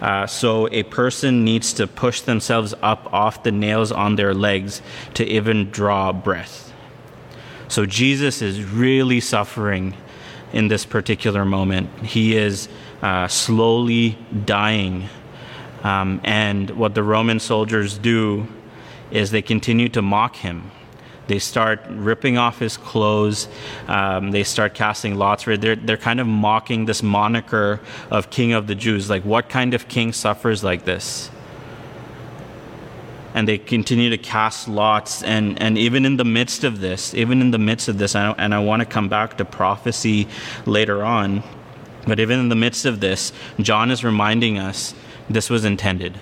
Uh, 0.00 0.26
so 0.26 0.68
a 0.72 0.82
person 0.84 1.44
needs 1.44 1.72
to 1.72 1.86
push 1.86 2.20
themselves 2.22 2.74
up 2.82 3.12
off 3.12 3.42
the 3.44 3.52
nails 3.52 3.92
on 3.92 4.16
their 4.16 4.34
legs 4.34 4.82
to 5.14 5.24
even 5.24 5.70
draw 5.70 6.12
breath. 6.12 6.72
So 7.68 7.86
Jesus 7.86 8.42
is 8.42 8.62
really 8.64 9.20
suffering 9.20 9.94
in 10.52 10.68
this 10.68 10.84
particular 10.84 11.44
moment. 11.44 11.88
He 12.04 12.36
is 12.36 12.68
uh, 13.00 13.28
slowly 13.28 14.18
dying. 14.44 15.08
Um, 15.82 16.20
and 16.24 16.70
what 16.70 16.94
the 16.94 17.02
Roman 17.02 17.40
soldiers 17.40 17.98
do 17.98 18.46
is 19.10 19.30
they 19.30 19.42
continue 19.42 19.88
to 19.90 20.02
mock 20.02 20.36
him 20.36 20.70
they 21.28 21.38
start 21.38 21.80
ripping 21.88 22.36
off 22.36 22.58
his 22.58 22.76
clothes. 22.76 23.48
Um, 23.86 24.32
they 24.32 24.42
start 24.42 24.74
casting 24.74 25.14
lots 25.14 25.44
for 25.44 25.52
it. 25.52 25.60
They're, 25.60 25.76
they're 25.76 25.96
kind 25.96 26.20
of 26.20 26.26
mocking 26.26 26.86
this 26.86 27.02
moniker 27.02 27.80
of 28.10 28.30
King 28.30 28.52
of 28.52 28.66
the 28.66 28.74
Jews. 28.74 29.08
Like, 29.08 29.24
what 29.24 29.48
kind 29.48 29.74
of 29.74 29.88
king 29.88 30.12
suffers 30.12 30.62
like 30.62 30.84
this? 30.84 31.30
and 33.34 33.48
they 33.48 33.56
continue 33.56 34.10
to 34.10 34.18
cast 34.18 34.68
lots 34.68 35.22
and, 35.22 35.58
and 35.62 35.78
even 35.78 36.04
in 36.04 36.18
the 36.18 36.24
midst 36.24 36.64
of 36.64 36.80
this 36.80 37.14
even 37.14 37.40
in 37.40 37.50
the 37.50 37.56
midst 37.58 37.88
of 37.88 37.96
this 37.96 38.14
and 38.14 38.26
I, 38.26 38.44
and 38.44 38.54
I 38.54 38.58
want 38.58 38.80
to 38.80 38.84
come 38.84 39.08
back 39.08 39.38
to 39.38 39.46
prophecy 39.46 40.28
later 40.66 41.02
on 41.02 41.42
but 42.06 42.20
even 42.20 42.38
in 42.40 42.50
the 42.50 42.54
midst 42.54 42.84
of 42.84 43.00
this 43.00 43.32
john 43.58 43.90
is 43.90 44.04
reminding 44.04 44.58
us 44.58 44.94
this 45.28 45.48
was 45.48 45.64
intended 45.64 46.18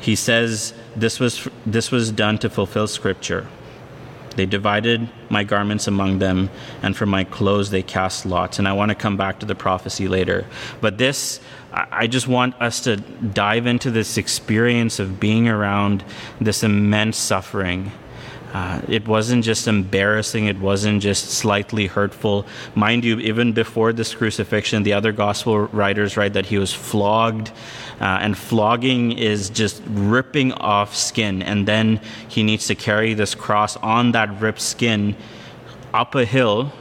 he 0.00 0.14
says 0.14 0.74
this 0.94 1.20
was, 1.20 1.48
this 1.64 1.90
was 1.90 2.10
done 2.10 2.38
to 2.38 2.50
fulfill 2.50 2.86
Scripture. 2.86 3.46
They 4.36 4.46
divided 4.46 5.08
my 5.30 5.44
garments 5.44 5.86
among 5.86 6.18
them, 6.18 6.50
and 6.82 6.94
for 6.94 7.06
my 7.06 7.24
clothes 7.24 7.70
they 7.70 7.82
cast 7.82 8.26
lots. 8.26 8.58
And 8.58 8.68
I 8.68 8.72
want 8.74 8.90
to 8.90 8.94
come 8.94 9.16
back 9.16 9.40
to 9.40 9.46
the 9.46 9.54
prophecy 9.54 10.08
later. 10.08 10.46
But 10.80 10.98
this, 10.98 11.40
I 11.72 12.06
just 12.06 12.28
want 12.28 12.54
us 12.60 12.80
to 12.80 12.96
dive 12.96 13.66
into 13.66 13.90
this 13.90 14.18
experience 14.18 14.98
of 14.98 15.18
being 15.18 15.48
around 15.48 16.04
this 16.40 16.62
immense 16.62 17.16
suffering 17.16 17.92
uh, 18.56 18.80
it 18.88 19.06
wasn't 19.06 19.44
just 19.44 19.68
embarrassing, 19.68 20.46
it 20.46 20.58
wasn't 20.58 21.02
just 21.02 21.28
slightly 21.28 21.86
hurtful. 21.86 22.46
Mind 22.74 23.04
you, 23.04 23.18
even 23.18 23.52
before 23.52 23.92
this 23.92 24.14
crucifixion, 24.14 24.82
the 24.82 24.94
other 24.94 25.12
gospel 25.12 25.66
writers 25.66 26.16
write 26.16 26.32
that 26.32 26.46
he 26.46 26.56
was 26.56 26.72
flogged, 26.72 27.50
uh, 28.00 28.24
and 28.24 28.34
flogging 28.34 29.12
is 29.12 29.50
just 29.50 29.82
ripping 29.86 30.52
off 30.52 30.96
skin, 30.96 31.42
and 31.42 31.68
then 31.68 32.00
he 32.28 32.42
needs 32.42 32.66
to 32.68 32.74
carry 32.74 33.12
this 33.12 33.34
cross 33.34 33.76
on 33.76 34.12
that 34.12 34.40
ripped 34.40 34.62
skin 34.62 35.14
up 35.92 36.14
a 36.14 36.24
hill. 36.24 36.72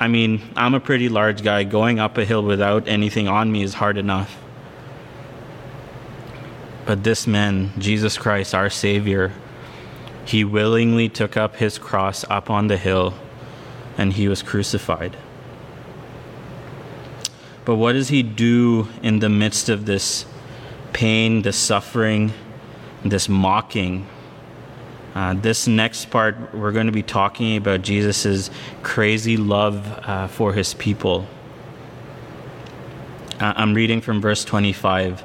I 0.00 0.08
mean, 0.08 0.40
I'm 0.56 0.72
a 0.72 0.80
pretty 0.80 1.10
large 1.10 1.42
guy. 1.42 1.64
Going 1.64 1.98
up 1.98 2.16
a 2.16 2.24
hill 2.24 2.42
without 2.42 2.88
anything 2.88 3.28
on 3.28 3.52
me 3.52 3.62
is 3.62 3.74
hard 3.74 3.98
enough. 3.98 4.40
But 6.86 7.04
this 7.04 7.26
man, 7.26 7.72
Jesus 7.76 8.16
Christ, 8.16 8.54
our 8.54 8.70
Savior, 8.70 9.34
he 10.28 10.44
willingly 10.44 11.08
took 11.08 11.38
up 11.38 11.56
his 11.56 11.78
cross 11.78 12.22
up 12.28 12.50
on 12.50 12.66
the 12.66 12.76
hill 12.76 13.14
and 13.96 14.12
he 14.12 14.28
was 14.28 14.42
crucified. 14.42 15.16
But 17.64 17.76
what 17.76 17.94
does 17.94 18.08
he 18.08 18.22
do 18.22 18.88
in 19.02 19.20
the 19.20 19.30
midst 19.30 19.70
of 19.70 19.86
this 19.86 20.26
pain, 20.92 21.40
this 21.42 21.56
suffering, 21.56 22.34
this 23.02 23.26
mocking? 23.26 24.06
Uh, 25.14 25.32
this 25.32 25.66
next 25.66 26.10
part, 26.10 26.54
we're 26.54 26.72
going 26.72 26.86
to 26.86 26.92
be 26.92 27.02
talking 27.02 27.56
about 27.56 27.80
Jesus' 27.80 28.50
crazy 28.82 29.38
love 29.38 29.86
uh, 30.06 30.28
for 30.28 30.52
his 30.52 30.74
people. 30.74 31.26
Uh, 33.40 33.54
I'm 33.56 33.72
reading 33.72 34.02
from 34.02 34.20
verse 34.20 34.44
25. 34.44 35.24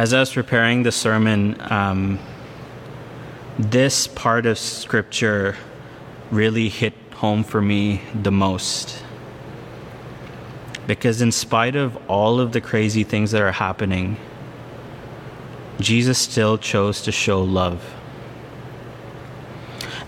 As 0.00 0.14
I 0.14 0.20
was 0.20 0.32
preparing 0.32 0.82
the 0.82 0.92
sermon, 0.92 1.60
um, 1.70 2.18
this 3.58 4.06
part 4.06 4.46
of 4.46 4.58
scripture 4.58 5.58
really 6.30 6.70
hit 6.70 6.94
home 7.16 7.44
for 7.44 7.60
me 7.60 8.00
the 8.14 8.32
most. 8.32 9.04
Because, 10.86 11.20
in 11.20 11.30
spite 11.32 11.76
of 11.76 11.98
all 12.08 12.40
of 12.40 12.52
the 12.52 12.62
crazy 12.62 13.04
things 13.04 13.32
that 13.32 13.42
are 13.42 13.52
happening, 13.52 14.16
Jesus 15.80 16.16
still 16.16 16.56
chose 16.56 17.02
to 17.02 17.12
show 17.12 17.42
love. 17.42 17.84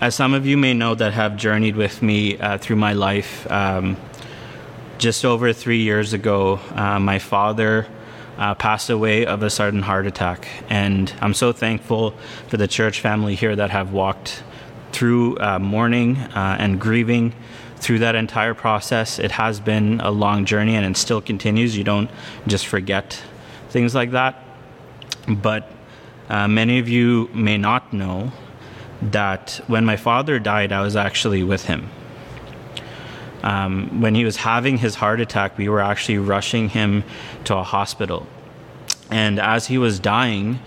As 0.01 0.15
some 0.15 0.33
of 0.33 0.47
you 0.47 0.57
may 0.57 0.73
know 0.73 0.95
that 0.95 1.13
have 1.13 1.37
journeyed 1.37 1.75
with 1.75 2.01
me 2.01 2.39
uh, 2.39 2.57
through 2.57 2.77
my 2.77 2.93
life, 2.93 3.45
um, 3.51 3.97
just 4.97 5.23
over 5.23 5.53
three 5.53 5.83
years 5.83 6.13
ago, 6.13 6.59
uh, 6.71 6.99
my 6.99 7.19
father 7.19 7.85
uh, 8.37 8.55
passed 8.55 8.89
away 8.89 9.25
of 9.25 9.43
a 9.43 9.49
sudden 9.49 9.81
heart 9.81 10.07
attack. 10.07 10.47
And 10.69 11.13
I'm 11.21 11.33
so 11.33 11.51
thankful 11.51 12.15
for 12.47 12.57
the 12.57 12.67
church 12.67 12.99
family 12.99 13.35
here 13.35 13.55
that 13.55 13.69
have 13.69 13.91
walked 13.91 14.43
through 14.91 15.37
uh, 15.39 15.59
mourning 15.59 16.17
uh, 16.17 16.57
and 16.59 16.79
grieving 16.79 17.33
through 17.77 17.99
that 17.99 18.15
entire 18.15 18.53
process. 18.53 19.19
It 19.19 19.31
has 19.31 19.59
been 19.59 19.99
a 19.99 20.11
long 20.11 20.45
journey 20.45 20.75
and 20.75 20.85
it 20.85 20.97
still 20.97 21.21
continues. 21.21 21.77
You 21.77 21.83
don't 21.83 22.09
just 22.47 22.65
forget 22.65 23.21
things 23.69 23.93
like 23.93 24.11
that. 24.11 24.41
But 25.27 25.71
uh, 26.29 26.47
many 26.47 26.79
of 26.79 26.87
you 26.87 27.29
may 27.33 27.57
not 27.57 27.93
know 27.93 28.31
that 29.01 29.59
when 29.67 29.85
my 29.85 29.97
father 29.97 30.39
died, 30.39 30.71
I 30.71 30.81
was 30.81 30.95
actually 30.95 31.43
with 31.43 31.65
him. 31.65 31.89
Um, 33.43 33.99
when 34.01 34.15
he 34.15 34.23
was 34.23 34.37
having 34.37 34.77
his 34.77 34.95
heart 34.95 35.19
attack, 35.19 35.57
we 35.57 35.67
were 35.67 35.81
actually 35.81 36.17
rushing 36.17 36.69
him 36.69 37.03
to 37.43 37.57
a 37.57 37.63
hospital. 37.63 38.25
And 39.11 39.37
as 39.39 39.67
he 39.67 39.77
was 39.77 39.99
dying, 39.99 40.59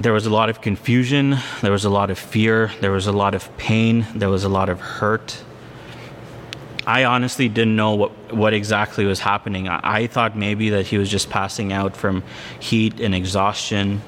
there 0.00 0.12
was 0.12 0.26
a 0.26 0.30
lot 0.30 0.50
of 0.50 0.60
confusion, 0.60 1.38
there 1.62 1.72
was 1.72 1.84
a 1.84 1.90
lot 1.90 2.10
of 2.10 2.18
fear, 2.18 2.72
there 2.80 2.90
was 2.90 3.06
a 3.06 3.12
lot 3.12 3.34
of 3.34 3.56
pain, 3.56 4.06
there 4.14 4.28
was 4.28 4.44
a 4.44 4.48
lot 4.48 4.68
of 4.68 4.80
hurt. 4.80 5.42
I 6.86 7.04
honestly 7.04 7.48
didn't 7.48 7.76
know 7.76 7.94
what, 7.94 8.34
what 8.34 8.52
exactly 8.52 9.06
was 9.06 9.20
happening. 9.20 9.68
I, 9.68 9.80
I 9.82 10.06
thought 10.08 10.36
maybe 10.36 10.70
that 10.70 10.86
he 10.86 10.98
was 10.98 11.08
just 11.08 11.30
passing 11.30 11.72
out 11.72 11.96
from 11.96 12.22
heat 12.58 13.00
and 13.00 13.14
exhaustion. 13.14 14.02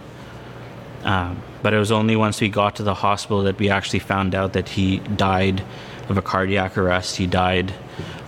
Um, 1.04 1.40
but 1.62 1.72
it 1.72 1.78
was 1.78 1.92
only 1.92 2.16
once 2.16 2.40
we 2.40 2.48
got 2.48 2.76
to 2.76 2.82
the 2.82 2.94
hospital 2.94 3.44
that 3.44 3.58
we 3.58 3.70
actually 3.70 4.00
found 4.00 4.34
out 4.34 4.52
that 4.52 4.68
he 4.68 4.98
died 4.98 5.64
of 6.08 6.18
a 6.18 6.22
cardiac 6.22 6.78
arrest. 6.78 7.16
He 7.16 7.26
died 7.26 7.74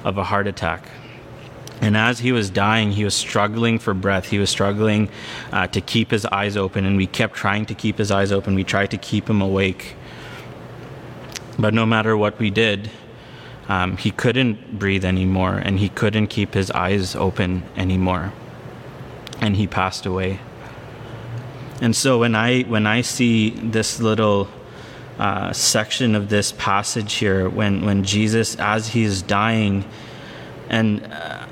of 0.05 0.19
a 0.19 0.25
heart 0.25 0.47
attack. 0.47 0.89
And 1.81 1.97
as 1.97 2.19
he 2.19 2.33
was 2.33 2.51
dying, 2.51 2.93
he 2.93 3.05
was 3.05 3.15
struggling 3.15 3.79
for 3.79 3.95
breath. 3.95 4.27
He 4.27 4.39
was 4.39 4.51
struggling 4.51 5.11
uh, 5.53 5.69
to 5.69 5.81
keep 5.81 6.11
his 6.11 6.27
eyes 6.27 6.57
open, 6.57 6.85
and 6.85 6.97
we 6.97 7.07
kept 7.07 7.35
trying 7.35 7.67
to 7.67 7.75
keep 7.75 7.99
his 7.99 8.11
eyes 8.11 8.33
open. 8.33 8.55
We 8.55 8.65
tried 8.65 8.91
to 8.91 8.99
keep 8.99 9.31
him 9.31 9.41
awake. 9.41 9.95
But 11.59 11.75
no 11.75 11.87
matter 11.87 12.17
what 12.17 12.39
we 12.39 12.51
did, 12.51 12.91
um, 13.69 13.97
he 13.97 14.11
couldn't 14.11 14.79
breathe 14.79 15.05
anymore, 15.05 15.55
and 15.55 15.79
he 15.79 15.89
couldn't 15.89 16.29
keep 16.29 16.55
his 16.55 16.71
eyes 16.73 17.15
open 17.15 17.63
anymore. 17.77 18.33
And 19.41 19.57
he 19.57 19.67
passed 19.67 20.05
away. 20.05 20.41
And 21.81 21.95
so 21.95 22.19
when 22.19 22.35
I 22.35 22.63
when 22.63 22.89
I 22.89 23.03
see 23.03 23.51
this 23.51 24.01
little 24.01 24.49
uh, 25.19 25.53
section 25.53 26.15
of 26.15 26.29
this 26.29 26.53
passage 26.53 27.15
here, 27.15 27.49
when 27.49 27.85
when 27.85 28.05
Jesus, 28.05 28.57
as 28.57 28.89
he 28.89 29.03
is 29.03 29.23
dying, 29.23 29.85
and 30.69 31.05
uh, 31.13 31.47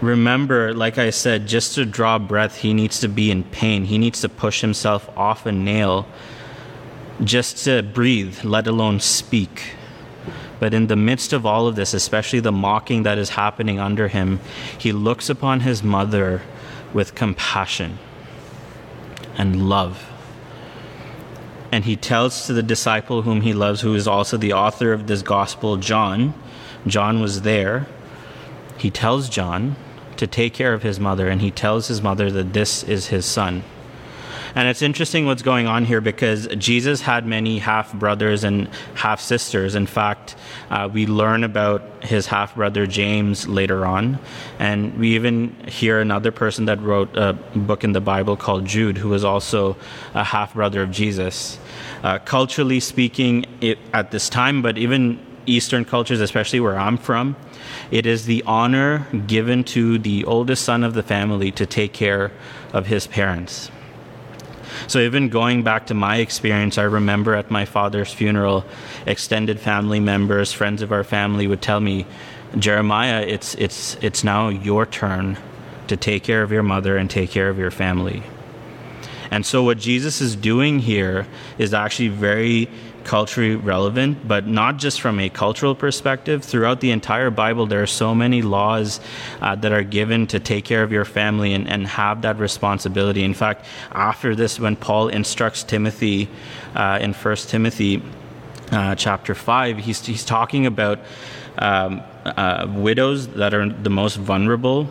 remember, 0.00 0.74
like 0.74 0.98
I 0.98 1.10
said, 1.10 1.46
just 1.46 1.74
to 1.76 1.84
draw 1.84 2.18
breath, 2.18 2.56
he 2.56 2.74
needs 2.74 3.00
to 3.00 3.08
be 3.08 3.30
in 3.30 3.44
pain. 3.44 3.84
He 3.84 3.98
needs 3.98 4.20
to 4.22 4.28
push 4.28 4.60
himself 4.60 5.08
off 5.16 5.46
a 5.46 5.52
nail 5.52 6.06
just 7.22 7.64
to 7.64 7.82
breathe, 7.82 8.44
let 8.44 8.66
alone 8.66 9.00
speak. 9.00 9.74
But 10.58 10.72
in 10.74 10.86
the 10.86 10.96
midst 10.96 11.32
of 11.32 11.44
all 11.44 11.66
of 11.66 11.76
this, 11.76 11.94
especially 11.94 12.40
the 12.40 12.52
mocking 12.52 13.02
that 13.02 13.18
is 13.18 13.30
happening 13.30 13.78
under 13.78 14.08
him, 14.08 14.40
he 14.78 14.92
looks 14.92 15.28
upon 15.28 15.60
his 15.60 15.82
mother 15.82 16.42
with 16.94 17.14
compassion 17.14 17.98
and 19.36 19.68
love. 19.68 20.10
And 21.72 21.84
he 21.84 21.96
tells 21.96 22.46
to 22.46 22.52
the 22.52 22.62
disciple 22.62 23.22
whom 23.22 23.40
he 23.40 23.52
loves, 23.52 23.80
who 23.80 23.94
is 23.94 24.06
also 24.06 24.36
the 24.36 24.52
author 24.52 24.92
of 24.92 25.06
this 25.06 25.22
gospel, 25.22 25.76
John. 25.76 26.34
John 26.86 27.20
was 27.20 27.42
there. 27.42 27.86
He 28.78 28.90
tells 28.90 29.28
John 29.28 29.76
to 30.16 30.26
take 30.26 30.54
care 30.54 30.72
of 30.72 30.82
his 30.82 31.00
mother, 31.00 31.28
and 31.28 31.40
he 31.40 31.50
tells 31.50 31.88
his 31.88 32.02
mother 32.02 32.30
that 32.30 32.52
this 32.52 32.82
is 32.82 33.08
his 33.08 33.26
son. 33.26 33.62
And 34.56 34.68
it's 34.68 34.80
interesting 34.80 35.26
what's 35.26 35.42
going 35.42 35.66
on 35.66 35.84
here 35.84 36.00
because 36.00 36.46
Jesus 36.56 37.02
had 37.02 37.26
many 37.26 37.58
half 37.58 37.92
brothers 37.92 38.42
and 38.42 38.68
half 38.94 39.20
sisters. 39.20 39.74
In 39.74 39.84
fact, 39.84 40.34
uh, 40.70 40.88
we 40.90 41.06
learn 41.06 41.44
about 41.44 42.02
his 42.02 42.26
half 42.26 42.54
brother 42.54 42.86
James 42.86 43.46
later 43.46 43.84
on. 43.84 44.18
And 44.58 44.98
we 44.98 45.14
even 45.14 45.54
hear 45.68 46.00
another 46.00 46.32
person 46.32 46.64
that 46.64 46.80
wrote 46.80 47.14
a 47.18 47.34
book 47.54 47.84
in 47.84 47.92
the 47.92 48.00
Bible 48.00 48.34
called 48.34 48.64
Jude, 48.64 48.96
who 48.96 49.10
was 49.10 49.24
also 49.24 49.76
a 50.14 50.24
half 50.24 50.54
brother 50.54 50.82
of 50.82 50.90
Jesus. 50.90 51.58
Uh, 52.02 52.18
culturally 52.20 52.80
speaking, 52.80 53.44
it, 53.60 53.78
at 53.92 54.10
this 54.10 54.30
time, 54.30 54.62
but 54.62 54.78
even 54.78 55.18
Eastern 55.44 55.84
cultures, 55.84 56.22
especially 56.22 56.60
where 56.60 56.78
I'm 56.78 56.96
from, 56.96 57.36
it 57.90 58.06
is 58.06 58.24
the 58.24 58.42
honor 58.46 59.06
given 59.26 59.64
to 59.64 59.98
the 59.98 60.24
oldest 60.24 60.64
son 60.64 60.82
of 60.82 60.94
the 60.94 61.02
family 61.02 61.50
to 61.52 61.66
take 61.66 61.92
care 61.92 62.32
of 62.72 62.86
his 62.86 63.06
parents. 63.06 63.70
So, 64.86 65.00
even 65.00 65.28
going 65.28 65.62
back 65.62 65.86
to 65.86 65.94
my 65.94 66.16
experience, 66.16 66.78
I 66.78 66.84
remember 66.84 67.34
at 67.34 67.50
my 67.50 67.64
father's 67.64 68.12
funeral, 68.12 68.64
extended 69.06 69.60
family 69.60 70.00
members, 70.00 70.52
friends 70.52 70.82
of 70.82 70.92
our 70.92 71.04
family 71.04 71.46
would 71.46 71.62
tell 71.62 71.80
me, 71.80 72.06
Jeremiah, 72.58 73.22
it's, 73.22 73.54
it's, 73.56 73.96
it's 73.96 74.24
now 74.24 74.48
your 74.48 74.86
turn 74.86 75.38
to 75.88 75.96
take 75.96 76.24
care 76.24 76.42
of 76.42 76.52
your 76.52 76.62
mother 76.62 76.96
and 76.96 77.10
take 77.10 77.30
care 77.30 77.48
of 77.48 77.58
your 77.58 77.70
family. 77.70 78.22
And 79.30 79.44
so, 79.44 79.62
what 79.62 79.78
Jesus 79.78 80.20
is 80.20 80.36
doing 80.36 80.78
here 80.78 81.26
is 81.58 81.74
actually 81.74 82.08
very 82.08 82.68
culturally 83.06 83.54
relevant, 83.54 84.26
but 84.26 84.46
not 84.46 84.76
just 84.76 85.00
from 85.00 85.20
a 85.20 85.28
cultural 85.28 85.74
perspective. 85.74 86.44
Throughout 86.44 86.80
the 86.80 86.90
entire 86.90 87.30
Bible, 87.30 87.66
there 87.66 87.82
are 87.82 87.86
so 87.86 88.14
many 88.14 88.42
laws 88.42 89.00
uh, 89.40 89.54
that 89.54 89.72
are 89.72 89.84
given 89.84 90.26
to 90.26 90.40
take 90.40 90.64
care 90.64 90.82
of 90.82 90.90
your 90.90 91.04
family 91.04 91.54
and, 91.54 91.68
and 91.68 91.86
have 91.86 92.22
that 92.22 92.38
responsibility. 92.38 93.22
In 93.22 93.32
fact, 93.32 93.64
after 93.92 94.34
this, 94.34 94.58
when 94.58 94.74
Paul 94.76 95.08
instructs 95.08 95.62
Timothy 95.62 96.28
uh, 96.74 96.98
in 97.00 97.14
1 97.14 97.36
Timothy 97.36 98.02
uh, 98.72 98.96
chapter 98.96 99.34
5, 99.34 99.78
he's, 99.78 100.04
he's 100.04 100.24
talking 100.24 100.66
about 100.66 100.98
um, 101.58 102.02
uh, 102.24 102.66
widows 102.68 103.28
that 103.28 103.54
are 103.54 103.68
the 103.68 103.90
most 103.90 104.16
vulnerable 104.16 104.88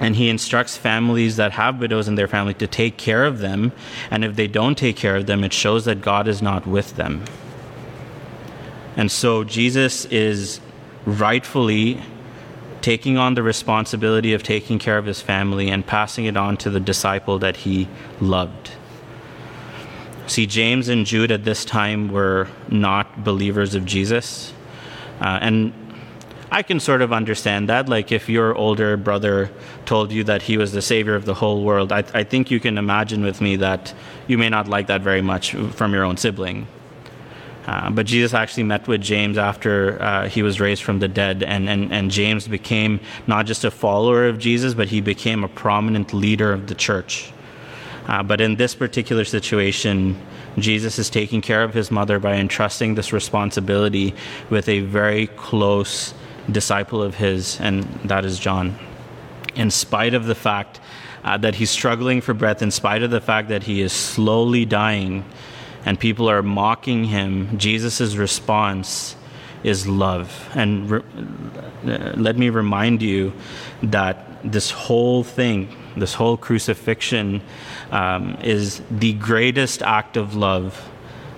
and 0.00 0.16
he 0.16 0.28
instructs 0.28 0.76
families 0.76 1.36
that 1.36 1.52
have 1.52 1.80
widows 1.80 2.08
in 2.08 2.14
their 2.14 2.28
family 2.28 2.54
to 2.54 2.66
take 2.66 2.96
care 2.96 3.24
of 3.24 3.38
them. 3.38 3.72
And 4.10 4.24
if 4.24 4.36
they 4.36 4.46
don't 4.46 4.76
take 4.76 4.96
care 4.96 5.16
of 5.16 5.26
them, 5.26 5.42
it 5.42 5.52
shows 5.52 5.84
that 5.86 6.00
God 6.00 6.28
is 6.28 6.40
not 6.40 6.66
with 6.66 6.96
them. 6.96 7.24
And 8.96 9.10
so 9.10 9.44
Jesus 9.44 10.04
is 10.06 10.60
rightfully 11.04 12.00
taking 12.80 13.16
on 13.16 13.34
the 13.34 13.42
responsibility 13.42 14.32
of 14.32 14.42
taking 14.42 14.78
care 14.78 14.98
of 14.98 15.06
his 15.06 15.20
family 15.20 15.68
and 15.68 15.86
passing 15.86 16.26
it 16.26 16.36
on 16.36 16.56
to 16.58 16.70
the 16.70 16.80
disciple 16.80 17.38
that 17.38 17.56
he 17.58 17.88
loved. 18.20 18.72
See, 20.26 20.46
James 20.46 20.88
and 20.88 21.06
Jude 21.06 21.30
at 21.32 21.44
this 21.44 21.64
time 21.64 22.10
were 22.10 22.48
not 22.68 23.24
believers 23.24 23.74
of 23.74 23.84
Jesus. 23.84 24.52
Uh, 25.20 25.38
and 25.40 25.72
I 26.50 26.62
can 26.62 26.80
sort 26.80 27.02
of 27.02 27.12
understand 27.12 27.68
that. 27.68 27.88
Like, 27.88 28.10
if 28.10 28.28
your 28.28 28.54
older 28.54 28.96
brother 28.96 29.50
told 29.84 30.12
you 30.12 30.24
that 30.24 30.42
he 30.42 30.56
was 30.56 30.72
the 30.72 30.82
savior 30.82 31.14
of 31.14 31.24
the 31.24 31.34
whole 31.34 31.62
world, 31.62 31.92
I, 31.92 32.04
I 32.14 32.24
think 32.24 32.50
you 32.50 32.58
can 32.58 32.78
imagine 32.78 33.22
with 33.22 33.40
me 33.40 33.56
that 33.56 33.92
you 34.26 34.38
may 34.38 34.48
not 34.48 34.66
like 34.66 34.86
that 34.86 35.02
very 35.02 35.20
much 35.20 35.52
from 35.52 35.92
your 35.92 36.04
own 36.04 36.16
sibling. 36.16 36.66
Uh, 37.66 37.90
but 37.90 38.06
Jesus 38.06 38.32
actually 38.32 38.62
met 38.62 38.88
with 38.88 39.02
James 39.02 39.36
after 39.36 40.00
uh, 40.00 40.26
he 40.26 40.42
was 40.42 40.58
raised 40.58 40.82
from 40.82 41.00
the 41.00 41.08
dead, 41.08 41.42
and, 41.42 41.68
and, 41.68 41.92
and 41.92 42.10
James 42.10 42.48
became 42.48 42.98
not 43.26 43.44
just 43.44 43.62
a 43.62 43.70
follower 43.70 44.26
of 44.26 44.38
Jesus, 44.38 44.72
but 44.72 44.88
he 44.88 45.02
became 45.02 45.44
a 45.44 45.48
prominent 45.48 46.14
leader 46.14 46.50
of 46.50 46.66
the 46.68 46.74
church. 46.74 47.30
Uh, 48.06 48.22
but 48.22 48.40
in 48.40 48.56
this 48.56 48.74
particular 48.74 49.26
situation, 49.26 50.18
Jesus 50.56 50.98
is 50.98 51.10
taking 51.10 51.42
care 51.42 51.62
of 51.62 51.74
his 51.74 51.90
mother 51.90 52.18
by 52.18 52.36
entrusting 52.36 52.94
this 52.94 53.12
responsibility 53.12 54.14
with 54.48 54.66
a 54.66 54.80
very 54.80 55.26
close 55.26 56.14
disciple 56.50 57.02
of 57.02 57.16
his, 57.16 57.60
and 57.60 57.84
that 58.04 58.24
is 58.24 58.38
John. 58.38 58.78
In 59.54 59.70
spite 59.70 60.14
of 60.14 60.26
the 60.26 60.34
fact 60.34 60.80
uh, 61.24 61.36
that 61.38 61.56
he's 61.56 61.70
struggling 61.70 62.20
for 62.20 62.34
breath, 62.34 62.62
in 62.62 62.70
spite 62.70 63.02
of 63.02 63.10
the 63.10 63.20
fact 63.20 63.48
that 63.48 63.64
he 63.64 63.80
is 63.80 63.92
slowly 63.92 64.64
dying 64.64 65.24
and 65.84 65.98
people 65.98 66.28
are 66.28 66.42
mocking 66.42 67.04
him, 67.04 67.58
Jesus' 67.58 68.16
response 68.16 69.16
is 69.64 69.86
love. 69.86 70.48
And 70.54 70.90
re- 70.90 71.02
uh, 71.86 72.12
let 72.16 72.36
me 72.36 72.50
remind 72.50 73.02
you 73.02 73.32
that 73.82 74.26
this 74.44 74.70
whole 74.70 75.24
thing, 75.24 75.74
this 75.96 76.14
whole 76.14 76.36
crucifixion, 76.36 77.42
um, 77.90 78.38
is 78.42 78.80
the 78.90 79.14
greatest 79.14 79.82
act 79.82 80.16
of 80.16 80.36
love 80.36 80.88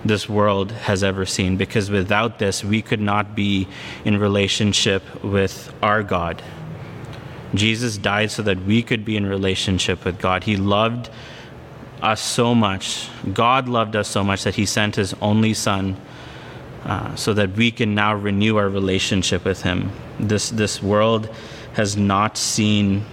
this 0.03 0.27
world 0.27 0.71
has 0.71 1.03
ever 1.03 1.25
seen 1.25 1.57
because 1.57 1.91
without 1.91 2.39
this, 2.39 2.63
we 2.63 2.81
could 2.81 3.01
not 3.01 3.35
be 3.35 3.67
in 4.03 4.17
relationship 4.17 5.23
with 5.23 5.73
our 5.81 6.03
God. 6.03 6.41
Jesus 7.53 7.97
died 7.97 8.31
so 8.31 8.41
that 8.43 8.63
we 8.63 8.81
could 8.81 9.03
be 9.03 9.17
in 9.17 9.25
relationship 9.25 10.05
with 10.05 10.19
God. 10.19 10.45
He 10.45 10.55
loved 10.55 11.09
us 12.01 12.21
so 12.21 12.55
much. 12.55 13.09
God 13.33 13.67
loved 13.67 13.95
us 13.95 14.07
so 14.07 14.23
much 14.23 14.43
that 14.43 14.55
He 14.55 14.65
sent 14.65 14.95
His 14.95 15.13
only 15.21 15.53
Son 15.53 15.97
uh, 16.85 17.15
so 17.15 17.33
that 17.33 17.51
we 17.51 17.71
can 17.71 17.93
now 17.93 18.15
renew 18.15 18.57
our 18.57 18.69
relationship 18.69 19.45
with 19.45 19.61
Him. 19.61 19.91
This, 20.19 20.49
this 20.49 20.81
world 20.81 21.29
has 21.73 21.95
not 21.95 22.37
seen 22.37 23.05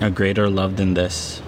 a 0.00 0.10
greater 0.10 0.48
love 0.48 0.76
than 0.76 0.94
this. 0.94 1.42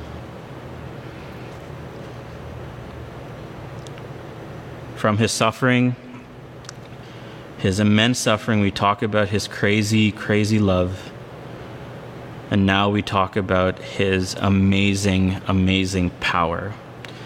From 5.01 5.17
his 5.17 5.33
suffering, 5.33 5.97
his 7.57 7.81
immense 7.81 8.19
suffering, 8.19 8.61
we 8.61 8.71
talk 8.71 9.03
about 9.03 9.31
his 9.31 9.49
crazy, 9.49 10.13
crazy 10.13 10.59
love. 10.59 11.11
And 12.51 12.67
now 12.67 12.91
we 12.91 13.01
talk 13.01 13.35
about 13.35 13.79
his 13.79 14.35
amazing, 14.35 15.41
amazing 15.47 16.11
power. 16.21 16.75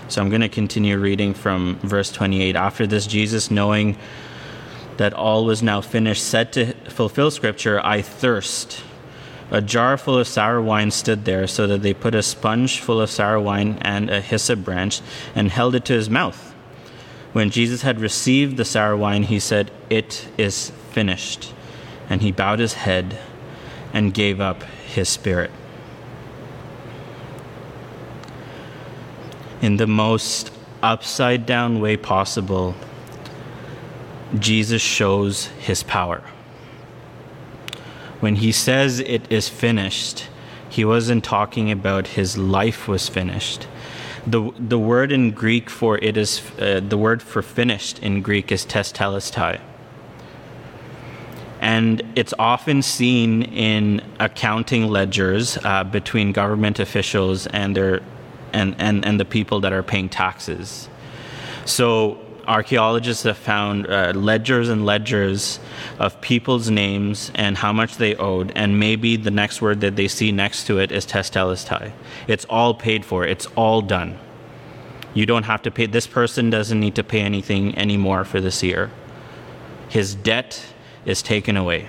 So 0.06 0.22
I'm 0.22 0.28
going 0.28 0.42
to 0.42 0.48
continue 0.48 0.96
reading 0.98 1.34
from 1.34 1.80
verse 1.82 2.12
28. 2.12 2.54
After 2.54 2.86
this, 2.86 3.08
Jesus, 3.08 3.50
knowing 3.50 3.96
that 4.98 5.12
all 5.12 5.44
was 5.44 5.60
now 5.60 5.80
finished, 5.80 6.22
said 6.22 6.52
to 6.52 6.74
fulfill 6.90 7.32
scripture, 7.32 7.84
I 7.84 8.02
thirst. 8.02 8.84
A 9.50 9.60
jar 9.60 9.96
full 9.96 10.18
of 10.18 10.28
sour 10.28 10.62
wine 10.62 10.92
stood 10.92 11.24
there, 11.24 11.48
so 11.48 11.66
that 11.66 11.82
they 11.82 11.92
put 11.92 12.14
a 12.14 12.22
sponge 12.22 12.78
full 12.78 13.00
of 13.00 13.10
sour 13.10 13.40
wine 13.40 13.78
and 13.82 14.10
a 14.10 14.20
hyssop 14.20 14.60
branch 14.60 15.00
and 15.34 15.50
held 15.50 15.74
it 15.74 15.84
to 15.86 15.94
his 15.94 16.08
mouth. 16.08 16.53
When 17.34 17.50
Jesus 17.50 17.82
had 17.82 18.00
received 18.00 18.56
the 18.56 18.64
sour 18.64 18.96
wine, 18.96 19.24
he 19.24 19.40
said, 19.40 19.72
It 19.90 20.28
is 20.38 20.70
finished. 20.92 21.52
And 22.08 22.22
he 22.22 22.30
bowed 22.30 22.60
his 22.60 22.74
head 22.74 23.18
and 23.92 24.14
gave 24.14 24.40
up 24.40 24.62
his 24.62 25.08
spirit. 25.08 25.50
In 29.60 29.78
the 29.78 29.88
most 29.88 30.52
upside 30.80 31.44
down 31.44 31.80
way 31.80 31.96
possible, 31.96 32.76
Jesus 34.38 34.80
shows 34.80 35.46
his 35.58 35.82
power. 35.82 36.22
When 38.20 38.36
he 38.36 38.52
says 38.52 39.00
it 39.00 39.30
is 39.32 39.48
finished, 39.48 40.28
he 40.70 40.84
wasn't 40.84 41.24
talking 41.24 41.72
about 41.72 42.06
his 42.06 42.38
life 42.38 42.86
was 42.86 43.08
finished 43.08 43.66
the 44.26 44.50
the 44.58 44.78
word 44.78 45.12
in 45.12 45.30
Greek 45.32 45.68
for 45.68 45.98
it 45.98 46.16
is 46.16 46.42
uh, 46.58 46.80
the 46.80 46.96
word 46.96 47.22
for 47.22 47.42
finished 47.42 47.98
in 48.00 48.22
Greek 48.22 48.50
is 48.50 48.64
tetelestai. 48.64 49.60
And 51.60 52.02
it's 52.14 52.34
often 52.38 52.82
seen 52.82 53.42
in 53.42 54.02
accounting 54.20 54.88
ledgers 54.88 55.56
uh, 55.64 55.84
between 55.84 56.32
government 56.32 56.78
officials 56.78 57.46
and 57.46 57.74
their 57.74 58.00
and, 58.52 58.76
and, 58.78 59.04
and 59.04 59.18
the 59.18 59.24
people 59.24 59.60
that 59.60 59.72
are 59.72 59.82
paying 59.82 60.08
taxes. 60.08 60.88
So 61.64 62.23
archaeologists 62.46 63.22
have 63.24 63.36
found 63.36 63.86
uh, 63.86 64.12
ledgers 64.14 64.68
and 64.68 64.84
ledgers 64.84 65.60
of 65.98 66.20
people's 66.20 66.70
names 66.70 67.30
and 67.34 67.56
how 67.56 67.72
much 67.72 67.96
they 67.96 68.14
owed, 68.16 68.52
and 68.54 68.78
maybe 68.78 69.16
the 69.16 69.30
next 69.30 69.62
word 69.62 69.80
that 69.80 69.96
they 69.96 70.08
see 70.08 70.32
next 70.32 70.66
to 70.66 70.78
it 70.78 70.92
is 70.92 71.06
tetelestai. 71.06 71.92
It's 72.26 72.44
all 72.46 72.74
paid 72.74 73.04
for, 73.04 73.26
it's 73.26 73.46
all 73.56 73.82
done. 73.82 74.18
You 75.14 75.26
don't 75.26 75.44
have 75.44 75.62
to 75.62 75.70
pay, 75.70 75.86
this 75.86 76.06
person 76.06 76.50
doesn't 76.50 76.78
need 76.78 76.94
to 76.96 77.04
pay 77.04 77.20
anything 77.20 77.76
anymore 77.78 78.24
for 78.24 78.40
this 78.40 78.62
year. 78.62 78.90
His 79.88 80.14
debt 80.14 80.64
is 81.04 81.22
taken 81.22 81.56
away. 81.56 81.88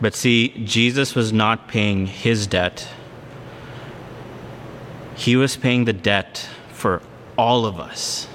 But 0.00 0.14
see, 0.14 0.48
Jesus 0.64 1.14
was 1.14 1.32
not 1.32 1.68
paying 1.68 2.06
his 2.06 2.46
debt, 2.46 2.88
he 5.16 5.36
was 5.36 5.56
paying 5.56 5.84
the 5.84 5.92
debt 5.92 6.48
for 6.68 7.00
all 7.36 7.66
of 7.66 7.78
us. 7.78 8.28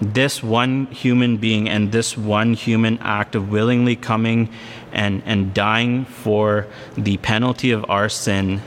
This 0.00 0.42
one 0.42 0.86
human 0.86 1.38
being 1.38 1.68
and 1.68 1.90
this 1.90 2.16
one 2.16 2.54
human 2.54 2.98
act 2.98 3.34
of 3.34 3.50
willingly 3.50 3.96
coming 3.96 4.48
and, 4.92 5.22
and 5.26 5.52
dying 5.52 6.04
for 6.04 6.66
the 6.96 7.16
penalty 7.16 7.72
of 7.72 7.84
our 7.88 8.08
sin 8.08 8.62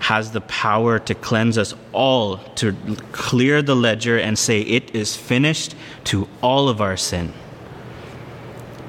has 0.00 0.32
the 0.32 0.40
power 0.42 0.98
to 0.98 1.14
cleanse 1.14 1.56
us 1.56 1.74
all, 1.92 2.38
to 2.54 2.72
clear 3.12 3.62
the 3.62 3.76
ledger 3.76 4.18
and 4.18 4.38
say, 4.38 4.60
It 4.60 4.94
is 4.94 5.16
finished 5.16 5.74
to 6.04 6.28
all 6.42 6.68
of 6.68 6.80
our 6.80 6.96
sin. 6.96 7.32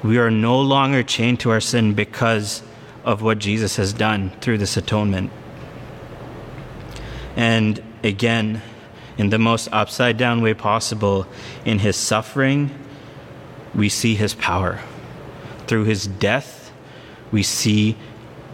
We 0.02 0.18
are 0.18 0.30
no 0.30 0.60
longer 0.60 1.02
chained 1.02 1.40
to 1.40 1.50
our 1.50 1.60
sin 1.60 1.94
because 1.94 2.62
of 3.04 3.22
what 3.22 3.38
Jesus 3.38 3.76
has 3.76 3.92
done 3.92 4.30
through 4.40 4.58
this 4.58 4.76
atonement. 4.76 5.32
And 7.36 7.82
again, 8.04 8.62
in 9.18 9.30
the 9.30 9.38
most 9.38 9.68
upside 9.72 10.16
down 10.16 10.40
way 10.40 10.54
possible, 10.54 11.26
in 11.64 11.80
his 11.80 11.96
suffering, 11.96 12.70
we 13.74 13.88
see 13.88 14.14
his 14.14 14.34
power. 14.34 14.80
Through 15.66 15.84
his 15.84 16.06
death, 16.06 16.72
we 17.30 17.42
see, 17.42 17.96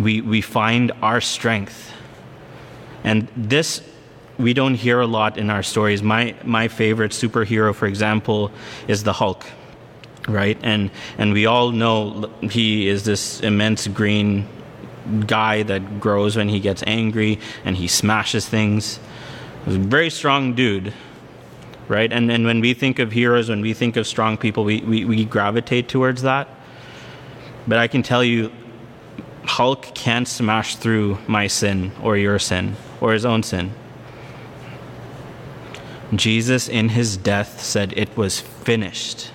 we, 0.00 0.20
we 0.20 0.40
find 0.40 0.90
our 1.03 1.20
strength. 1.20 1.92
And 3.05 3.29
this 3.37 3.83
we 4.38 4.53
don't 4.53 4.74
hear 4.74 5.00
a 5.00 5.07
lot 5.07 5.38
in 5.38 5.50
our 5.50 5.62
stories. 5.62 6.03
My 6.03 6.35
my 6.44 6.68
favorite 6.68 7.12
superhero, 7.12 7.74
for 7.74 7.87
example, 7.87 8.50
is 8.88 9.05
the 9.05 9.12
Hulk, 9.12 9.46
right? 10.29 10.59
And 10.62 10.90
and 11.18 11.33
we 11.33 11.46
all 11.46 11.70
know 11.70 12.31
he 12.42 12.88
is 12.88 13.05
this 13.05 13.40
immense 13.40 13.87
green 13.87 14.48
guy 15.27 15.62
that 15.62 16.00
grows 16.00 16.37
when 16.37 16.48
he 16.48 16.61
gets 16.61 16.83
angry 16.87 17.38
and 17.64 17.77
he 17.77 17.87
smashes 17.87 18.48
things. 18.48 18.98
He's 19.64 19.77
a 19.77 19.79
very 19.79 20.11
strong 20.11 20.55
dude, 20.55 20.92
right? 21.88 22.12
And 22.12 22.31
and 22.31 22.44
when 22.44 22.61
we 22.61 22.74
think 22.74 22.98
of 22.98 23.12
heroes, 23.12 23.48
when 23.48 23.61
we 23.61 23.72
think 23.72 23.96
of 23.96 24.07
strong 24.07 24.37
people, 24.37 24.64
we, 24.64 24.81
we, 24.81 25.05
we 25.05 25.24
gravitate 25.24 25.88
towards 25.88 26.22
that. 26.22 26.48
But 27.66 27.79
I 27.79 27.88
can 27.88 28.03
tell 28.03 28.22
you, 28.22 28.53
Hulk 29.44 29.94
can't 29.94 30.29
smash 30.29 30.77
through 30.77 31.18
my 31.27 31.46
sin 31.46 31.92
or 32.03 32.16
your 32.16 32.38
sin 32.38 32.77
or 33.00 33.12
his 33.12 33.24
own 33.24 33.42
sin. 33.42 33.72
Jesus, 36.14 36.68
in 36.68 36.90
his 36.90 37.16
death, 37.16 37.61
said, 37.61 37.92
It 37.96 38.16
was 38.16 38.40
finished. 38.40 39.31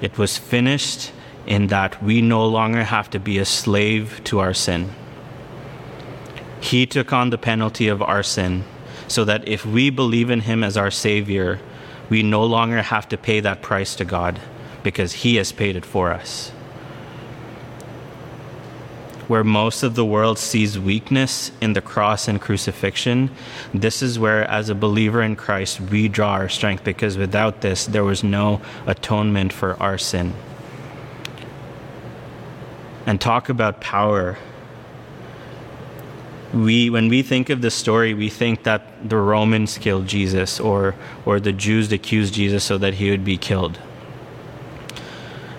It 0.00 0.18
was 0.18 0.38
finished 0.38 1.12
in 1.46 1.66
that 1.68 2.02
we 2.02 2.22
no 2.22 2.46
longer 2.46 2.84
have 2.84 3.10
to 3.10 3.18
be 3.18 3.38
a 3.38 3.44
slave 3.44 4.20
to 4.24 4.38
our 4.38 4.54
sin. 4.54 4.90
He 6.64 6.86
took 6.86 7.12
on 7.12 7.30
the 7.30 7.38
penalty 7.38 7.88
of 7.88 8.02
our 8.02 8.22
sin 8.22 8.64
so 9.06 9.24
that 9.24 9.46
if 9.46 9.66
we 9.66 9.90
believe 9.90 10.30
in 10.30 10.40
him 10.40 10.64
as 10.64 10.76
our 10.76 10.90
Savior, 10.90 11.60
we 12.08 12.22
no 12.22 12.44
longer 12.44 12.82
have 12.82 13.08
to 13.10 13.16
pay 13.16 13.40
that 13.40 13.62
price 13.62 13.94
to 13.96 14.04
God 14.04 14.40
because 14.82 15.12
he 15.12 15.36
has 15.36 15.52
paid 15.52 15.76
it 15.76 15.84
for 15.84 16.10
us 16.10 16.52
where 19.28 19.44
most 19.44 19.82
of 19.82 19.94
the 19.94 20.04
world 20.04 20.38
sees 20.38 20.78
weakness 20.78 21.50
in 21.60 21.72
the 21.72 21.80
cross 21.80 22.28
and 22.28 22.40
crucifixion, 22.40 23.30
this 23.72 24.02
is 24.02 24.18
where, 24.18 24.44
as 24.50 24.68
a 24.68 24.74
believer 24.74 25.22
in 25.22 25.36
Christ, 25.36 25.80
we 25.80 26.08
draw 26.08 26.32
our 26.32 26.48
strength 26.48 26.84
because 26.84 27.16
without 27.16 27.60
this, 27.60 27.86
there 27.86 28.04
was 28.04 28.22
no 28.22 28.60
atonement 28.86 29.52
for 29.52 29.80
our 29.82 29.98
sin. 29.98 30.34
And 33.06 33.20
talk 33.20 33.48
about 33.48 33.80
power. 33.80 34.38
We, 36.54 36.88
when 36.88 37.08
we 37.08 37.22
think 37.22 37.50
of 37.50 37.62
the 37.62 37.70
story, 37.70 38.14
we 38.14 38.28
think 38.28 38.62
that 38.62 39.08
the 39.08 39.16
Romans 39.16 39.76
killed 39.76 40.06
Jesus 40.06 40.60
or, 40.60 40.94
or 41.26 41.40
the 41.40 41.52
Jews 41.52 41.90
accused 41.90 42.34
Jesus 42.34 42.62
so 42.62 42.78
that 42.78 42.94
he 42.94 43.10
would 43.10 43.24
be 43.24 43.36
killed. 43.36 43.80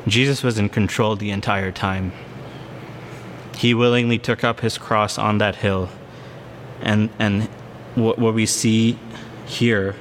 Jesus 0.08 0.42
was 0.42 0.58
in 0.58 0.70
control 0.70 1.18
the 1.18 1.32
entire 1.32 1.72
time. 1.72 2.14
He 3.58 3.74
willingly 3.74 4.18
took 4.18 4.44
up 4.44 4.62
his 4.62 4.78
cross 4.78 5.18
on 5.18 5.38
that 5.40 5.58
hill. 5.58 5.90
And, 6.82 7.10
and 7.20 7.44
what, 7.96 8.18
what 8.18 8.34
we 8.34 8.46
see 8.46 8.98
here 9.46 9.96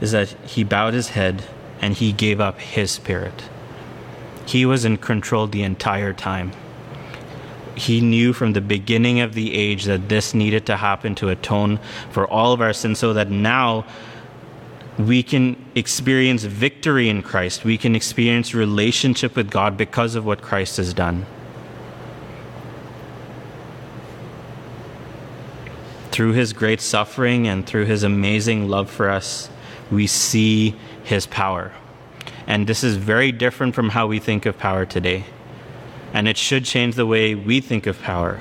is 0.00 0.12
that 0.12 0.28
he 0.46 0.64
bowed 0.64 0.94
his 0.94 1.08
head 1.08 1.44
and 1.82 1.94
he 1.94 2.12
gave 2.12 2.40
up 2.40 2.60
his 2.60 2.90
spirit. 2.90 3.44
He 4.46 4.64
was 4.64 4.86
in 4.86 4.96
control 4.96 5.46
the 5.46 5.62
entire 5.62 6.14
time. 6.14 6.52
He 7.78 8.00
knew 8.00 8.32
from 8.32 8.52
the 8.52 8.60
beginning 8.60 9.20
of 9.20 9.34
the 9.34 9.54
age 9.54 9.84
that 9.84 10.08
this 10.08 10.34
needed 10.34 10.66
to 10.66 10.76
happen 10.76 11.14
to 11.16 11.28
atone 11.28 11.78
for 12.10 12.26
all 12.26 12.52
of 12.52 12.60
our 12.60 12.72
sins 12.72 12.98
so 12.98 13.12
that 13.12 13.30
now 13.30 13.86
we 14.98 15.22
can 15.22 15.56
experience 15.74 16.42
victory 16.42 17.08
in 17.08 17.22
Christ. 17.22 17.64
We 17.64 17.78
can 17.78 17.94
experience 17.94 18.52
relationship 18.52 19.36
with 19.36 19.50
God 19.50 19.76
because 19.76 20.16
of 20.16 20.26
what 20.26 20.42
Christ 20.42 20.76
has 20.78 20.92
done. 20.92 21.24
through 26.18 26.32
his 26.32 26.52
great 26.52 26.80
suffering 26.80 27.46
and 27.46 27.64
through 27.64 27.84
his 27.84 28.02
amazing 28.02 28.68
love 28.68 28.90
for 28.90 29.08
us, 29.08 29.48
we 29.88 30.04
see 30.04 30.74
his 31.04 31.26
power. 31.26 31.72
And 32.44 32.66
this 32.66 32.82
is 32.82 32.96
very 32.96 33.30
different 33.30 33.76
from 33.76 33.90
how 33.90 34.08
we 34.08 34.18
think 34.18 34.44
of 34.44 34.58
power 34.58 34.84
today. 34.84 35.26
And 36.12 36.26
it 36.26 36.36
should 36.36 36.64
change 36.64 36.94
the 36.94 37.06
way 37.06 37.34
we 37.34 37.60
think 37.60 37.86
of 37.86 38.00
power. 38.02 38.40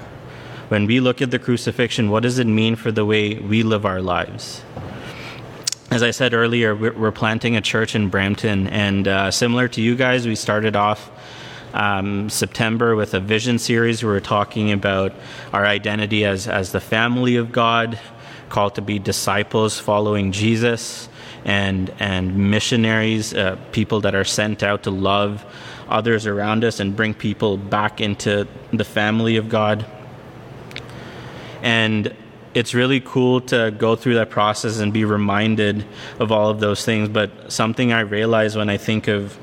When 0.69 0.85
we 0.85 0.99
look 0.99 1.21
at 1.21 1.31
the 1.31 1.39
crucifixion, 1.39 2.09
what 2.09 2.23
does 2.23 2.39
it 2.39 2.47
mean 2.47 2.75
for 2.75 2.91
the 2.91 3.05
way 3.05 3.35
we 3.35 3.63
live 3.63 3.85
our 3.85 4.01
lives? 4.01 4.63
As 5.89 6.03
I 6.03 6.11
said 6.11 6.33
earlier, 6.33 6.75
we're 6.75 7.13
planting 7.13 7.55
a 7.55 7.61
church 7.61 7.95
in 7.95 8.09
Brampton, 8.09 8.67
and 8.67 9.07
uh, 9.07 9.31
similar 9.31 9.69
to 9.69 9.81
you 9.81 9.95
guys, 9.95 10.27
we 10.27 10.35
started 10.35 10.75
off 10.75 11.09
um, 11.73 12.29
September 12.29 12.95
with 12.95 13.13
a 13.13 13.21
vision 13.21 13.57
series. 13.57 14.03
where 14.03 14.11
We 14.11 14.17
were 14.17 14.21
talking 14.21 14.73
about 14.73 15.13
our 15.53 15.65
identity 15.65 16.25
as, 16.25 16.47
as 16.47 16.73
the 16.73 16.81
family 16.81 17.37
of 17.37 17.53
God, 17.53 17.97
called 18.49 18.75
to 18.75 18.81
be 18.81 18.99
disciples 18.99 19.79
following 19.79 20.33
Jesus, 20.33 21.07
and, 21.45 21.93
and 21.99 22.51
missionaries, 22.51 23.33
uh, 23.33 23.57
people 23.71 24.01
that 24.01 24.13
are 24.13 24.25
sent 24.25 24.63
out 24.63 24.83
to 24.83 24.91
love 24.91 25.45
others 25.89 26.25
around 26.25 26.63
us 26.63 26.79
and 26.79 26.95
bring 26.95 27.13
people 27.13 27.57
back 27.57 28.01
into 28.01 28.47
the 28.71 28.83
family 28.83 29.37
of 29.37 29.49
God. 29.49 29.85
And 31.61 32.13
it's 32.53 32.73
really 32.73 32.99
cool 32.99 33.41
to 33.41 33.71
go 33.71 33.95
through 33.95 34.15
that 34.15 34.29
process 34.29 34.79
and 34.79 34.91
be 34.91 35.05
reminded 35.05 35.85
of 36.19 36.31
all 36.31 36.49
of 36.49 36.59
those 36.59 36.83
things. 36.83 37.09
But 37.09 37.51
something 37.51 37.93
I 37.93 38.01
realize 38.01 38.55
when 38.55 38.69
I 38.69 38.77
think 38.77 39.07
of 39.07 39.37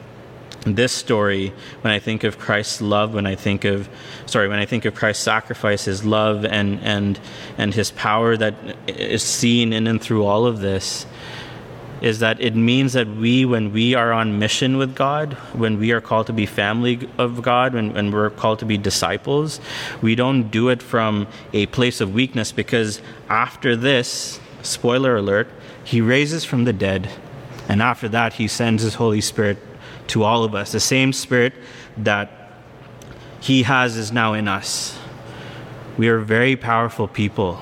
this 0.67 0.93
story, 0.93 1.53
when 1.83 1.93
I 1.93 1.99
think 1.99 2.25
of 2.25 2.39
Christ's 2.39 2.81
love, 2.81 3.15
when 3.15 3.27
I 3.27 3.35
think 3.35 3.65
of 3.65 3.89
sorry, 4.27 4.49
when 4.49 4.59
I 4.59 4.67
think 4.67 4.85
of 4.85 4.95
Christ's 4.95 5.23
sacrifice, 5.23 5.85
his 5.85 6.05
love 6.05 6.45
and 6.45 6.81
and 6.81 7.21
and 7.59 7.75
his 7.75 7.91
power 7.91 8.37
that 8.37 8.55
is 8.89 9.23
seen 9.23 9.73
in 9.73 9.87
and 9.87 10.01
through 10.01 10.25
all 10.25 10.47
of 10.47 10.61
this, 10.61 11.07
is 12.05 12.19
that 12.19 12.41
it 12.41 12.55
means 12.55 12.93
that 12.93 13.09
we, 13.09 13.45
when 13.45 13.73
we 13.73 13.95
are 13.95 14.13
on 14.13 14.39
mission 14.39 14.77
with 14.77 14.95
God, 14.95 15.33
when 15.55 15.79
we 15.79 15.91
are 15.93 16.01
called 16.01 16.27
to 16.27 16.33
be 16.33 16.47
family 16.47 17.09
of 17.19 17.43
God, 17.43 17.75
when, 17.75 17.95
when 17.95 18.11
we're 18.13 18.31
called 18.31 18.59
to 18.59 18.67
be 18.67 18.77
disciples, 18.77 19.61
we 20.03 20.15
don't 20.15 20.51
do 20.51 20.69
it 20.69 20.83
from 20.83 21.27
a 21.53 21.67
place 21.67 22.01
of 22.01 22.13
weakness 22.13 22.53
because 22.53 23.01
after 23.29 23.75
this, 23.75 24.39
spoiler 24.63 25.17
alert, 25.17 25.49
he 25.83 26.01
raises 26.01 26.45
from 26.45 26.65
the 26.65 26.73
dead. 26.73 27.09
And 27.69 27.81
after 27.81 28.09
that, 28.11 28.35
he 28.35 28.49
sends 28.49 28.83
his 28.83 28.95
Holy 28.95 29.21
Spirit 29.21 29.59
to 30.09 30.23
all 30.23 30.45
of 30.45 30.55
us. 30.55 30.73
The 30.73 30.81
same 30.81 31.13
Spirit 31.13 31.55
that 31.97 32.53
He 33.41 33.63
has 33.63 33.97
is 33.97 34.13
now 34.13 34.35
in 34.35 34.49
us. 34.49 34.99
We 35.97 36.09
are 36.09 36.19
very 36.19 36.57
powerful 36.57 37.09
people. 37.09 37.61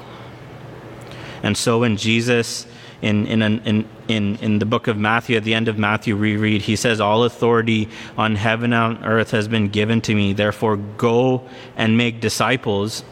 And 1.43 1.57
so 1.57 1.81
when 1.81 1.97
Jesus, 1.97 2.67
in, 3.01 3.27
in, 3.27 3.43
an, 3.43 3.63
in, 3.65 3.89
in, 4.13 4.37
in 4.37 4.59
the 4.59 4.67
book 4.67 4.87
of 4.87 4.97
Matthew, 4.97 5.37
at 5.37 5.45
the 5.45 5.55
end 5.55 5.69
of 5.69 5.79
Matthew, 5.79 6.17
we 6.17 6.37
read, 6.37 6.63
He 6.63 6.77
says, 6.77 7.01
All 7.01 7.25
authority 7.25 7.89
on 8.17 8.37
heaven 8.37 8.73
and 8.73 8.99
on 8.99 9.05
earth 9.05 9.31
has 9.33 9.49
been 9.49 9.69
given 9.69 10.01
to 10.03 10.15
me. 10.15 10.33
Therefore, 10.33 10.77
go 10.77 11.49
and 11.77 11.97
make 11.97 12.21
disciples. 12.21 13.05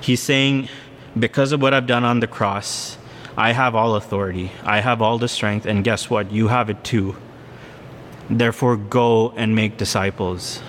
He's 0.00 0.22
saying, 0.22 0.68
Because 1.18 1.52
of 1.52 1.62
what 1.62 1.74
I've 1.74 1.86
done 1.86 2.04
on 2.04 2.20
the 2.20 2.26
cross, 2.26 2.96
I 3.36 3.52
have 3.52 3.74
all 3.74 3.96
authority. 3.96 4.50
I 4.64 4.80
have 4.80 5.00
all 5.00 5.18
the 5.18 5.28
strength. 5.28 5.66
And 5.66 5.84
guess 5.84 6.10
what? 6.10 6.32
You 6.32 6.48
have 6.48 6.70
it 6.70 6.82
too. 6.84 7.16
Therefore, 8.28 8.76
go 8.76 9.30
and 9.30 9.54
make 9.54 9.76
disciples. 9.76 10.62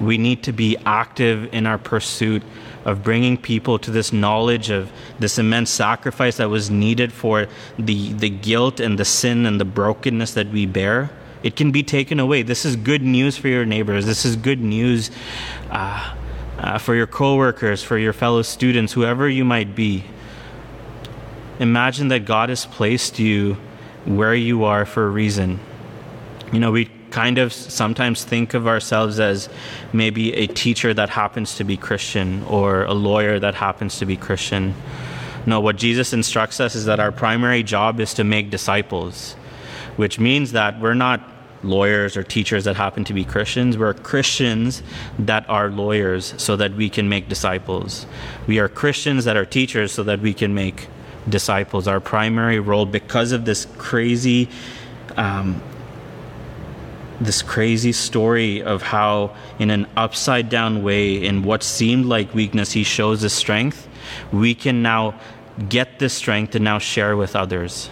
We 0.00 0.18
need 0.18 0.42
to 0.44 0.52
be 0.52 0.76
active 0.86 1.52
in 1.52 1.66
our 1.66 1.78
pursuit 1.78 2.42
of 2.84 3.02
bringing 3.02 3.36
people 3.36 3.78
to 3.80 3.90
this 3.90 4.12
knowledge 4.12 4.70
of 4.70 4.92
this 5.18 5.38
immense 5.38 5.70
sacrifice 5.70 6.36
that 6.36 6.48
was 6.48 6.70
needed 6.70 7.12
for 7.12 7.48
the, 7.78 8.12
the 8.12 8.30
guilt 8.30 8.80
and 8.80 8.98
the 8.98 9.04
sin 9.04 9.44
and 9.44 9.60
the 9.60 9.64
brokenness 9.64 10.34
that 10.34 10.48
we 10.48 10.66
bear. 10.66 11.10
It 11.42 11.56
can 11.56 11.70
be 11.70 11.82
taken 11.82 12.18
away. 12.18 12.42
This 12.42 12.64
is 12.64 12.76
good 12.76 13.02
news 13.02 13.36
for 13.36 13.48
your 13.48 13.64
neighbors. 13.64 14.06
This 14.06 14.24
is 14.24 14.36
good 14.36 14.60
news 14.60 15.10
uh, 15.70 16.14
uh, 16.58 16.78
for 16.78 16.94
your 16.94 17.06
coworkers, 17.06 17.82
for 17.82 17.98
your 17.98 18.12
fellow 18.12 18.42
students, 18.42 18.92
whoever 18.92 19.28
you 19.28 19.44
might 19.44 19.74
be. 19.74 20.04
imagine 21.60 22.08
that 22.08 22.24
God 22.24 22.48
has 22.48 22.66
placed 22.66 23.18
you 23.18 23.56
where 24.04 24.34
you 24.34 24.64
are 24.64 24.86
for 24.86 25.06
a 25.06 25.10
reason. 25.10 25.60
You 26.52 26.60
know, 26.60 26.70
we 26.70 26.90
kind 27.10 27.38
of 27.38 27.52
sometimes 27.52 28.24
think 28.24 28.54
of 28.54 28.66
ourselves 28.66 29.20
as 29.20 29.48
maybe 29.92 30.34
a 30.34 30.46
teacher 30.46 30.94
that 30.94 31.10
happens 31.10 31.56
to 31.56 31.64
be 31.64 31.76
Christian 31.76 32.42
or 32.44 32.84
a 32.84 32.94
lawyer 32.94 33.38
that 33.38 33.54
happens 33.54 33.98
to 33.98 34.06
be 34.06 34.16
Christian. 34.16 34.74
No, 35.46 35.60
what 35.60 35.76
Jesus 35.76 36.12
instructs 36.12 36.60
us 36.60 36.74
is 36.74 36.84
that 36.84 37.00
our 37.00 37.12
primary 37.12 37.62
job 37.62 38.00
is 38.00 38.14
to 38.14 38.24
make 38.24 38.50
disciples, 38.50 39.34
which 39.96 40.18
means 40.18 40.52
that 40.52 40.80
we're 40.80 40.94
not 40.94 41.20
lawyers 41.62 42.16
or 42.16 42.22
teachers 42.22 42.64
that 42.64 42.76
happen 42.76 43.04
to 43.04 43.12
be 43.12 43.24
Christians. 43.24 43.76
We're 43.76 43.94
Christians 43.94 44.82
that 45.18 45.48
are 45.48 45.70
lawyers 45.70 46.34
so 46.36 46.56
that 46.56 46.74
we 46.74 46.88
can 46.88 47.08
make 47.08 47.28
disciples. 47.28 48.06
We 48.46 48.58
are 48.58 48.68
Christians 48.68 49.24
that 49.24 49.36
are 49.36 49.44
teachers 49.44 49.92
so 49.92 50.02
that 50.04 50.20
we 50.20 50.34
can 50.34 50.54
make 50.54 50.88
disciples. 51.28 51.88
Our 51.88 52.00
primary 52.00 52.60
role, 52.60 52.86
because 52.86 53.32
of 53.32 53.44
this 53.44 53.66
crazy, 53.76 54.48
um, 55.16 55.60
this 57.20 57.42
crazy 57.42 57.92
story 57.92 58.62
of 58.62 58.82
how, 58.82 59.34
in 59.58 59.70
an 59.70 59.86
upside 59.96 60.48
down 60.48 60.82
way, 60.82 61.24
in 61.24 61.42
what 61.42 61.62
seemed 61.62 62.06
like 62.06 62.34
weakness, 62.34 62.72
he 62.72 62.84
shows 62.84 63.22
his 63.22 63.32
strength, 63.32 63.88
we 64.32 64.54
can 64.54 64.82
now 64.82 65.18
get 65.68 65.98
this 65.98 66.14
strength 66.14 66.54
and 66.54 66.64
now 66.64 66.78
share 66.78 67.16
with 67.16 67.34
others. 67.34 67.90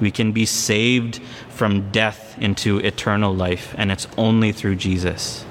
We 0.00 0.10
can 0.10 0.32
be 0.32 0.44
saved 0.44 1.22
from 1.48 1.90
death 1.90 2.36
into 2.38 2.78
eternal 2.78 3.34
life, 3.34 3.74
and 3.78 3.90
it's 3.90 4.06
only 4.18 4.52
through 4.52 4.76
Jesus. 4.76 5.44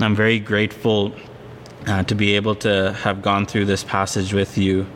I'm 0.00 0.16
very 0.16 0.40
grateful 0.40 1.12
uh, 1.86 2.02
to 2.04 2.14
be 2.14 2.34
able 2.34 2.56
to 2.56 2.92
have 2.92 3.22
gone 3.22 3.46
through 3.46 3.66
this 3.66 3.84
passage 3.84 4.32
with 4.32 4.58
you. 4.58 4.86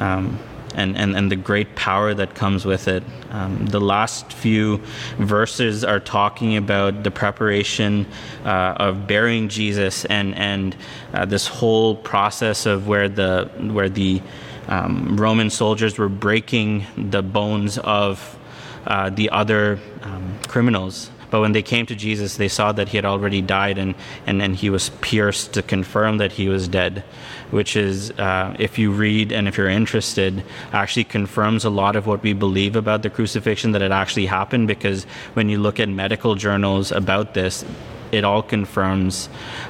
Um, 0.00 0.38
and, 0.76 0.96
and, 0.96 1.16
and 1.16 1.32
the 1.32 1.36
great 1.36 1.74
power 1.74 2.12
that 2.14 2.34
comes 2.34 2.64
with 2.64 2.86
it. 2.86 3.02
Um, 3.36 3.66
the 3.66 3.80
last 3.80 4.32
few 4.32 4.78
verses 5.18 5.84
are 5.84 6.00
talking 6.00 6.56
about 6.56 7.02
the 7.02 7.10
preparation 7.10 8.06
uh, 8.46 8.76
of 8.78 9.06
burying 9.06 9.50
Jesus 9.50 10.06
and, 10.06 10.34
and 10.36 10.74
uh, 11.12 11.26
this 11.26 11.46
whole 11.46 11.96
process 11.96 12.64
of 12.64 12.88
where 12.88 13.10
the, 13.10 13.50
where 13.74 13.90
the 13.90 14.22
um, 14.68 15.18
Roman 15.18 15.50
soldiers 15.50 15.98
were 15.98 16.08
breaking 16.08 16.86
the 16.96 17.22
bones 17.22 17.76
of 17.76 18.38
uh, 18.86 19.10
the 19.10 19.28
other 19.28 19.78
um, 20.00 20.38
criminals. 20.48 21.10
But 21.30 21.42
when 21.42 21.52
they 21.52 21.62
came 21.62 21.84
to 21.86 21.94
Jesus, 21.94 22.38
they 22.38 22.48
saw 22.48 22.72
that 22.72 22.88
he 22.88 22.96
had 22.96 23.04
already 23.04 23.42
died 23.42 23.76
and, 23.76 23.94
and, 24.26 24.40
and 24.40 24.56
he 24.56 24.70
was 24.70 24.88
pierced 25.02 25.52
to 25.52 25.62
confirm 25.62 26.16
that 26.18 26.32
he 26.32 26.48
was 26.48 26.68
dead 26.68 27.04
which 27.50 27.76
is, 27.76 28.10
uh, 28.12 28.56
if 28.58 28.78
you 28.78 28.90
read 28.90 29.32
and 29.32 29.46
if 29.48 29.56
you're 29.56 29.68
interested, 29.68 30.42
actually 30.72 31.04
confirms 31.04 31.64
a 31.64 31.70
lot 31.70 31.96
of 31.96 32.06
what 32.06 32.22
we 32.22 32.32
believe 32.32 32.76
about 32.76 33.02
the 33.02 33.10
crucifixion 33.10 33.72
that 33.72 33.82
it 33.82 33.92
actually 33.92 34.26
happened. 34.26 34.66
Because 34.66 35.04
when 35.34 35.48
you 35.48 35.58
look 35.58 35.78
at 35.78 35.88
medical 35.88 36.34
journals 36.34 36.92
about 36.92 37.34
this, 37.34 37.64
it 38.12 38.24
all 38.24 38.42
confirms 38.42 39.28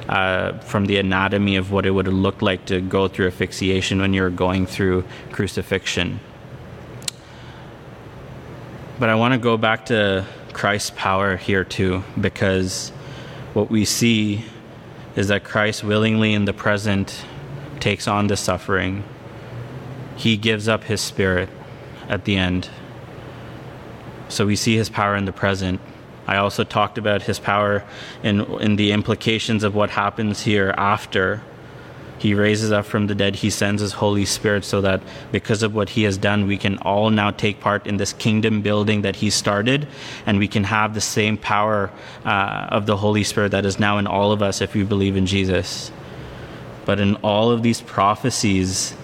uh, 0.09 0.53
from 0.59 0.85
the 0.85 0.97
anatomy 0.97 1.55
of 1.55 1.71
what 1.71 1.85
it 1.85 1.91
would 1.91 2.05
have 2.05 2.15
looked 2.15 2.41
like 2.41 2.65
to 2.65 2.81
go 2.81 3.07
through 3.07 3.27
asphyxiation 3.27 3.99
when 3.99 4.13
you're 4.13 4.29
going 4.29 4.65
through 4.65 5.03
crucifixion. 5.31 6.19
But 8.99 9.09
I 9.09 9.15
want 9.15 9.33
to 9.33 9.39
go 9.39 9.57
back 9.57 9.85
to 9.87 10.25
Christ's 10.53 10.91
power 10.95 11.37
here 11.37 11.63
too, 11.63 12.03
because 12.19 12.89
what 13.53 13.69
we 13.69 13.85
see 13.85 14.43
is 15.15 15.27
that 15.27 15.43
Christ 15.43 15.83
willingly 15.83 16.33
in 16.33 16.45
the 16.45 16.53
present 16.53 17.25
takes 17.79 18.07
on 18.07 18.27
the 18.27 18.37
suffering. 18.37 19.03
He 20.15 20.37
gives 20.37 20.67
up 20.67 20.85
his 20.85 21.01
spirit 21.01 21.49
at 22.09 22.25
the 22.25 22.37
end. 22.37 22.69
So 24.29 24.45
we 24.45 24.55
see 24.55 24.75
his 24.75 24.89
power 24.89 25.15
in 25.15 25.25
the 25.25 25.33
present. 25.33 25.79
I 26.25 26.37
also 26.37 26.63
talked 26.63 26.97
about 26.97 27.21
his 27.21 27.39
power 27.39 27.85
in, 28.23 28.41
in 28.59 28.75
the 28.75 28.91
implications 28.91 29.63
of 29.63 29.75
what 29.75 29.89
happens 29.89 30.43
here 30.43 30.73
after 30.77 31.41
he 32.19 32.33
raises 32.33 32.71
up 32.71 32.85
from 32.85 33.07
the 33.07 33.15
dead. 33.15 33.35
He 33.35 33.49
sends 33.49 33.81
his 33.81 33.93
Holy 33.93 34.25
Spirit 34.25 34.65
so 34.65 34.81
that 34.81 35.01
because 35.31 35.63
of 35.63 35.75
what 35.75 35.89
he 35.89 36.03
has 36.03 36.17
done, 36.17 36.47
we 36.47 36.57
can 36.57 36.77
all 36.79 37.09
now 37.09 37.31
take 37.31 37.59
part 37.59 37.85
in 37.85 37.97
this 37.97 38.13
kingdom 38.13 38.61
building 38.61 39.03
that 39.03 39.17
he 39.17 39.29
started, 39.29 39.87
and 40.25 40.39
we 40.39 40.47
can 40.47 40.63
have 40.63 40.93
the 40.93 41.01
same 41.01 41.37
power 41.37 41.91
uh, 42.25 42.67
of 42.69 42.85
the 42.85 42.97
Holy 42.97 43.23
Spirit 43.23 43.51
that 43.51 43.65
is 43.65 43.79
now 43.79 43.97
in 43.97 44.07
all 44.07 44.31
of 44.31 44.41
us 44.41 44.61
if 44.61 44.73
we 44.73 44.83
believe 44.83 45.15
in 45.15 45.25
Jesus. 45.25 45.91
But 46.87 47.01
in 47.01 47.15
all 47.17 47.51
of 47.51 47.63
these 47.63 47.81
prophecies, 47.81 48.95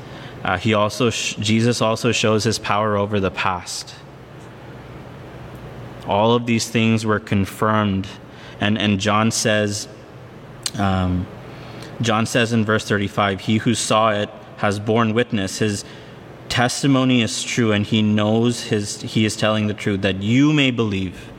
uh, 0.42 0.58
he 0.58 0.74
also 0.74 1.10
sh- 1.10 1.36
Jesus 1.36 1.82
also 1.82 2.14
shows 2.14 2.46
his 2.46 2.58
power 2.58 2.96
over 2.96 3.20
the 3.20 3.30
past. 3.30 3.94
All 6.08 6.34
of 6.34 6.46
these 6.46 6.70
things 6.70 7.06
were 7.06 7.20
confirmed, 7.20 8.08
and 8.62 8.78
and 8.78 9.02
John 9.02 9.32
says, 9.32 9.90
um, 10.80 11.28
John 12.00 12.26
says 12.26 12.54
in 12.54 12.64
verse 12.64 12.86
thirty-five, 12.88 13.42
"He 13.42 13.58
who 13.58 13.76
saw 13.76 14.12
it 14.12 14.30
has 14.60 14.80
borne 14.80 15.14
witness. 15.14 15.60
His 15.60 15.84
testimony 16.48 17.22
is 17.22 17.44
true, 17.44 17.74
and 17.74 17.86
he 17.86 18.02
knows 18.02 18.64
his 18.64 19.02
he 19.02 19.26
is 19.26 19.36
telling 19.36 19.68
the 19.68 19.74
truth 19.74 20.04
that 20.04 20.24
you 20.24 20.54
may 20.54 20.72
believe." 20.72 21.33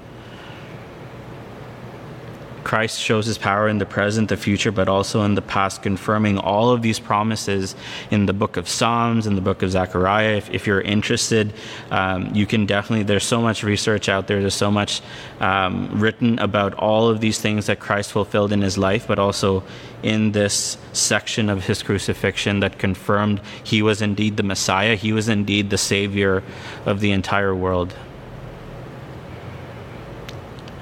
Christ 2.74 3.00
shows 3.00 3.26
his 3.26 3.38
power 3.38 3.68
in 3.68 3.78
the 3.78 3.86
present, 3.86 4.30
the 4.30 4.36
future, 4.36 4.72
but 4.72 4.88
also 4.88 5.22
in 5.22 5.36
the 5.36 5.42
past, 5.42 5.80
confirming 5.80 6.38
all 6.38 6.70
of 6.70 6.82
these 6.82 6.98
promises 6.98 7.76
in 8.10 8.26
the 8.26 8.32
book 8.32 8.56
of 8.56 8.68
Psalms, 8.68 9.28
in 9.28 9.36
the 9.36 9.40
book 9.40 9.62
of 9.62 9.70
Zechariah. 9.70 10.38
If, 10.38 10.50
if 10.50 10.66
you're 10.66 10.80
interested, 10.80 11.52
um, 11.92 12.34
you 12.34 12.46
can 12.46 12.66
definitely, 12.66 13.04
there's 13.04 13.22
so 13.22 13.40
much 13.40 13.62
research 13.62 14.08
out 14.08 14.26
there, 14.26 14.40
there's 14.40 14.56
so 14.56 14.72
much 14.72 15.02
um, 15.38 15.88
written 16.00 16.36
about 16.40 16.74
all 16.74 17.08
of 17.08 17.20
these 17.20 17.38
things 17.40 17.66
that 17.66 17.78
Christ 17.78 18.10
fulfilled 18.10 18.50
in 18.50 18.60
his 18.60 18.76
life, 18.76 19.06
but 19.06 19.20
also 19.20 19.62
in 20.02 20.32
this 20.32 20.76
section 20.92 21.48
of 21.48 21.66
his 21.66 21.80
crucifixion 21.80 22.58
that 22.58 22.80
confirmed 22.80 23.40
he 23.62 23.82
was 23.82 24.02
indeed 24.02 24.36
the 24.36 24.42
Messiah, 24.42 24.96
he 24.96 25.12
was 25.12 25.28
indeed 25.28 25.70
the 25.70 25.78
Savior 25.78 26.42
of 26.86 26.98
the 26.98 27.12
entire 27.12 27.54
world 27.54 27.94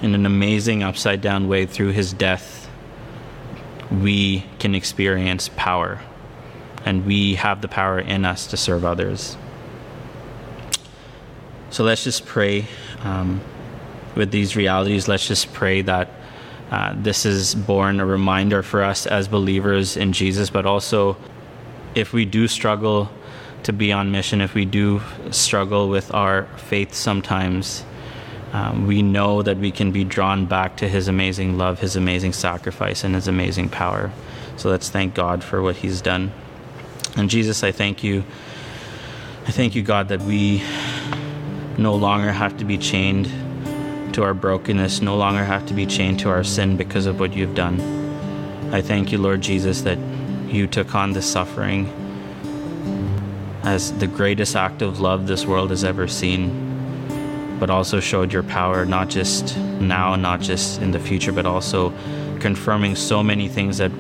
in 0.03 0.15
an 0.15 0.27
amazing 0.27 0.83
upside 0.83 1.21
down 1.21 1.49
way 1.49 1.65
through 1.65 1.93
his 1.93 2.13
death, 2.13 2.69
we 3.91 4.45
can 4.59 4.75
experience 4.75 5.49
power. 5.57 6.01
And 6.85 7.07
we 7.07 7.37
have 7.37 7.63
the 7.63 7.69
power 7.69 8.01
in 8.01 8.25
us 8.25 8.49
to 8.49 8.57
serve 8.57 8.85
others. 8.85 9.37
So 11.71 11.85
let's 11.85 12.05
just 12.05 12.27
pray 12.27 12.67
um, 13.03 13.41
with 14.17 14.31
these 14.31 14.57
realities. 14.57 15.09
Let's 15.09 15.27
just 15.27 15.53
pray 15.53 15.83
that 15.83 16.11
uh, 16.71 16.95
this 16.97 17.25
is 17.25 17.55
born 17.55 18.01
a 18.01 18.07
reminder 18.07 18.63
for 18.63 18.83
us 18.83 19.07
as 19.07 19.29
believers 19.29 19.97
in 19.97 20.13
Jesus, 20.13 20.51
but 20.51 20.67
also 20.67 21.17
if 21.95 22.13
we 22.13 22.25
do 22.25 22.49
struggle 22.49 23.11
to 23.63 23.73
be 23.73 23.93
on 23.93 24.11
mission, 24.11 24.41
if 24.41 24.55
we 24.55 24.65
do 24.65 25.01
struggle 25.31 25.89
with 25.89 26.13
our 26.13 26.45
faith 26.57 26.95
sometimes, 26.95 27.85
um, 28.53 28.87
we 28.87 29.01
know 29.01 29.43
that 29.43 29.57
we 29.57 29.71
can 29.71 29.93
be 29.93 30.05
drawn 30.05 30.45
back 30.45 30.77
to 30.77 30.89
His 30.89 31.09
amazing 31.09 31.57
love, 31.57 31.81
His 31.81 31.97
amazing 31.97 32.35
sacrifice, 32.35 33.03
and 33.03 33.15
His 33.15 33.27
amazing 33.27 33.71
power. 33.71 34.13
So 34.57 34.69
let's 34.69 34.91
thank 34.91 35.15
God 35.15 35.43
for 35.43 35.63
what 35.63 35.77
He's 35.77 36.03
done. 36.03 36.33
And 37.17 37.31
Jesus, 37.31 37.63
I 37.63 37.73
thank 37.73 38.05
you. 38.05 38.25
I 39.47 39.51
thank 39.51 39.75
you, 39.75 39.83
God, 39.83 40.09
that 40.09 40.21
we 40.21 40.63
no 41.79 41.95
longer 41.95 42.31
have 42.31 42.59
to 42.59 42.65
be 42.65 42.77
chained 42.77 43.27
to 44.15 44.23
our 44.23 44.35
brokenness, 44.35 45.01
no 45.01 45.17
longer 45.17 45.43
have 45.43 45.67
to 45.67 45.75
be 45.75 45.87
chained 45.87 46.21
to 46.21 46.29
our 46.29 46.45
sin 46.45 46.77
because 46.77 47.07
of 47.07 47.19
what 47.19 47.33
you've 47.33 47.55
done. 47.55 47.81
I 48.73 48.83
thank 48.83 49.11
you, 49.11 49.19
Lord 49.19 49.41
Jesus, 49.41 49.81
that 49.83 49.99
you 50.47 50.67
took 50.67 50.95
on 50.95 51.15
the 51.15 51.23
suffering 51.23 51.87
as 53.65 53.93
the 53.99 54.07
greatest 54.07 54.55
act 54.55 54.83
of 54.83 55.01
love 55.01 55.27
this 55.27 55.47
world 55.47 55.71
has 55.71 55.85
ever 55.85 56.07
seen 56.07 56.72
but 57.63 57.71
also 57.71 58.01
showed 58.01 58.33
your 58.33 58.43
power 58.43 58.85
not 58.85 59.09
just 59.09 59.57
now, 59.79 60.17
not 60.17 60.41
just 60.41 60.83
in 60.83 60.91
the 60.91 60.99
future, 60.99 61.31
but 61.31 61.47
also 61.47 61.95
confirming 62.41 62.97
so 62.97 63.23
many 63.23 63.47
things 63.47 63.79
that 63.79 63.93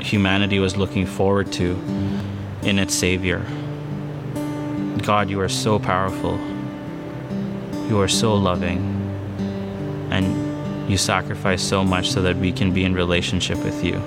humanity 0.00 0.58
was 0.58 0.78
looking 0.78 1.04
forward 1.04 1.52
to 1.52 1.72
in 2.62 2.78
its 2.78 2.94
Savior. 2.94 3.44
God, 5.02 5.28
you 5.28 5.38
are 5.38 5.50
so 5.50 5.78
powerful. 5.78 6.38
You 7.90 8.00
are 8.00 8.08
so 8.08 8.34
loving. 8.34 8.78
And 10.10 10.90
you 10.90 10.96
sacrifice 10.96 11.62
so 11.62 11.84
much 11.84 12.08
so 12.08 12.22
that 12.22 12.36
we 12.36 12.52
can 12.52 12.72
be 12.72 12.84
in 12.84 12.94
relationship 12.94 13.58
with 13.58 13.84
you. 13.84 14.00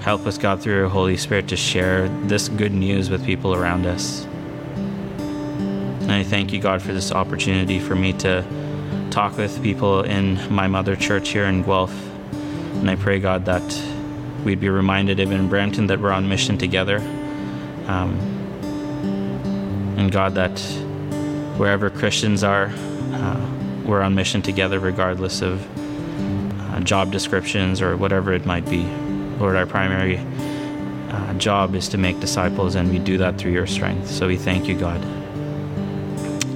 Help 0.00 0.26
us, 0.26 0.38
God, 0.38 0.60
through 0.60 0.74
your 0.74 0.88
Holy 0.88 1.16
Spirit 1.16 1.46
to 1.50 1.56
share 1.56 2.08
this 2.26 2.48
good 2.48 2.72
news 2.72 3.10
with 3.10 3.24
people 3.24 3.54
around 3.54 3.86
us. 3.86 4.26
And 6.14 6.24
I 6.24 6.30
thank 6.30 6.52
you, 6.52 6.60
God, 6.60 6.80
for 6.80 6.92
this 6.92 7.10
opportunity 7.10 7.80
for 7.80 7.96
me 7.96 8.12
to 8.12 8.44
talk 9.10 9.36
with 9.36 9.60
people 9.64 10.02
in 10.04 10.38
my 10.48 10.68
mother 10.68 10.94
church 10.94 11.30
here 11.30 11.46
in 11.46 11.64
Guelph. 11.64 11.92
And 12.74 12.88
I 12.88 12.94
pray, 12.94 13.18
God, 13.18 13.46
that 13.46 13.82
we'd 14.44 14.60
be 14.60 14.68
reminded, 14.68 15.18
even 15.18 15.40
in 15.40 15.48
Brampton, 15.48 15.88
that 15.88 15.98
we're 15.98 16.12
on 16.12 16.28
mission 16.28 16.56
together. 16.56 16.98
Um, 17.88 18.16
And 19.98 20.12
God, 20.12 20.36
that 20.36 20.56
wherever 21.58 21.90
Christians 21.90 22.44
are, 22.44 22.70
uh, 23.12 23.50
we're 23.84 24.00
on 24.00 24.14
mission 24.14 24.40
together, 24.40 24.78
regardless 24.78 25.42
of 25.42 25.66
uh, 26.60 26.78
job 26.82 27.10
descriptions 27.10 27.82
or 27.82 27.96
whatever 27.96 28.32
it 28.32 28.46
might 28.46 28.70
be. 28.70 28.84
Lord, 29.40 29.56
our 29.56 29.66
primary 29.66 30.18
uh, 31.10 31.34
job 31.38 31.74
is 31.74 31.88
to 31.88 31.98
make 31.98 32.20
disciples, 32.20 32.76
and 32.76 32.88
we 32.92 33.00
do 33.00 33.18
that 33.18 33.36
through 33.36 33.50
your 33.50 33.66
strength. 33.66 34.08
So 34.08 34.28
we 34.28 34.36
thank 34.36 34.68
you, 34.68 34.78
God. 34.78 35.23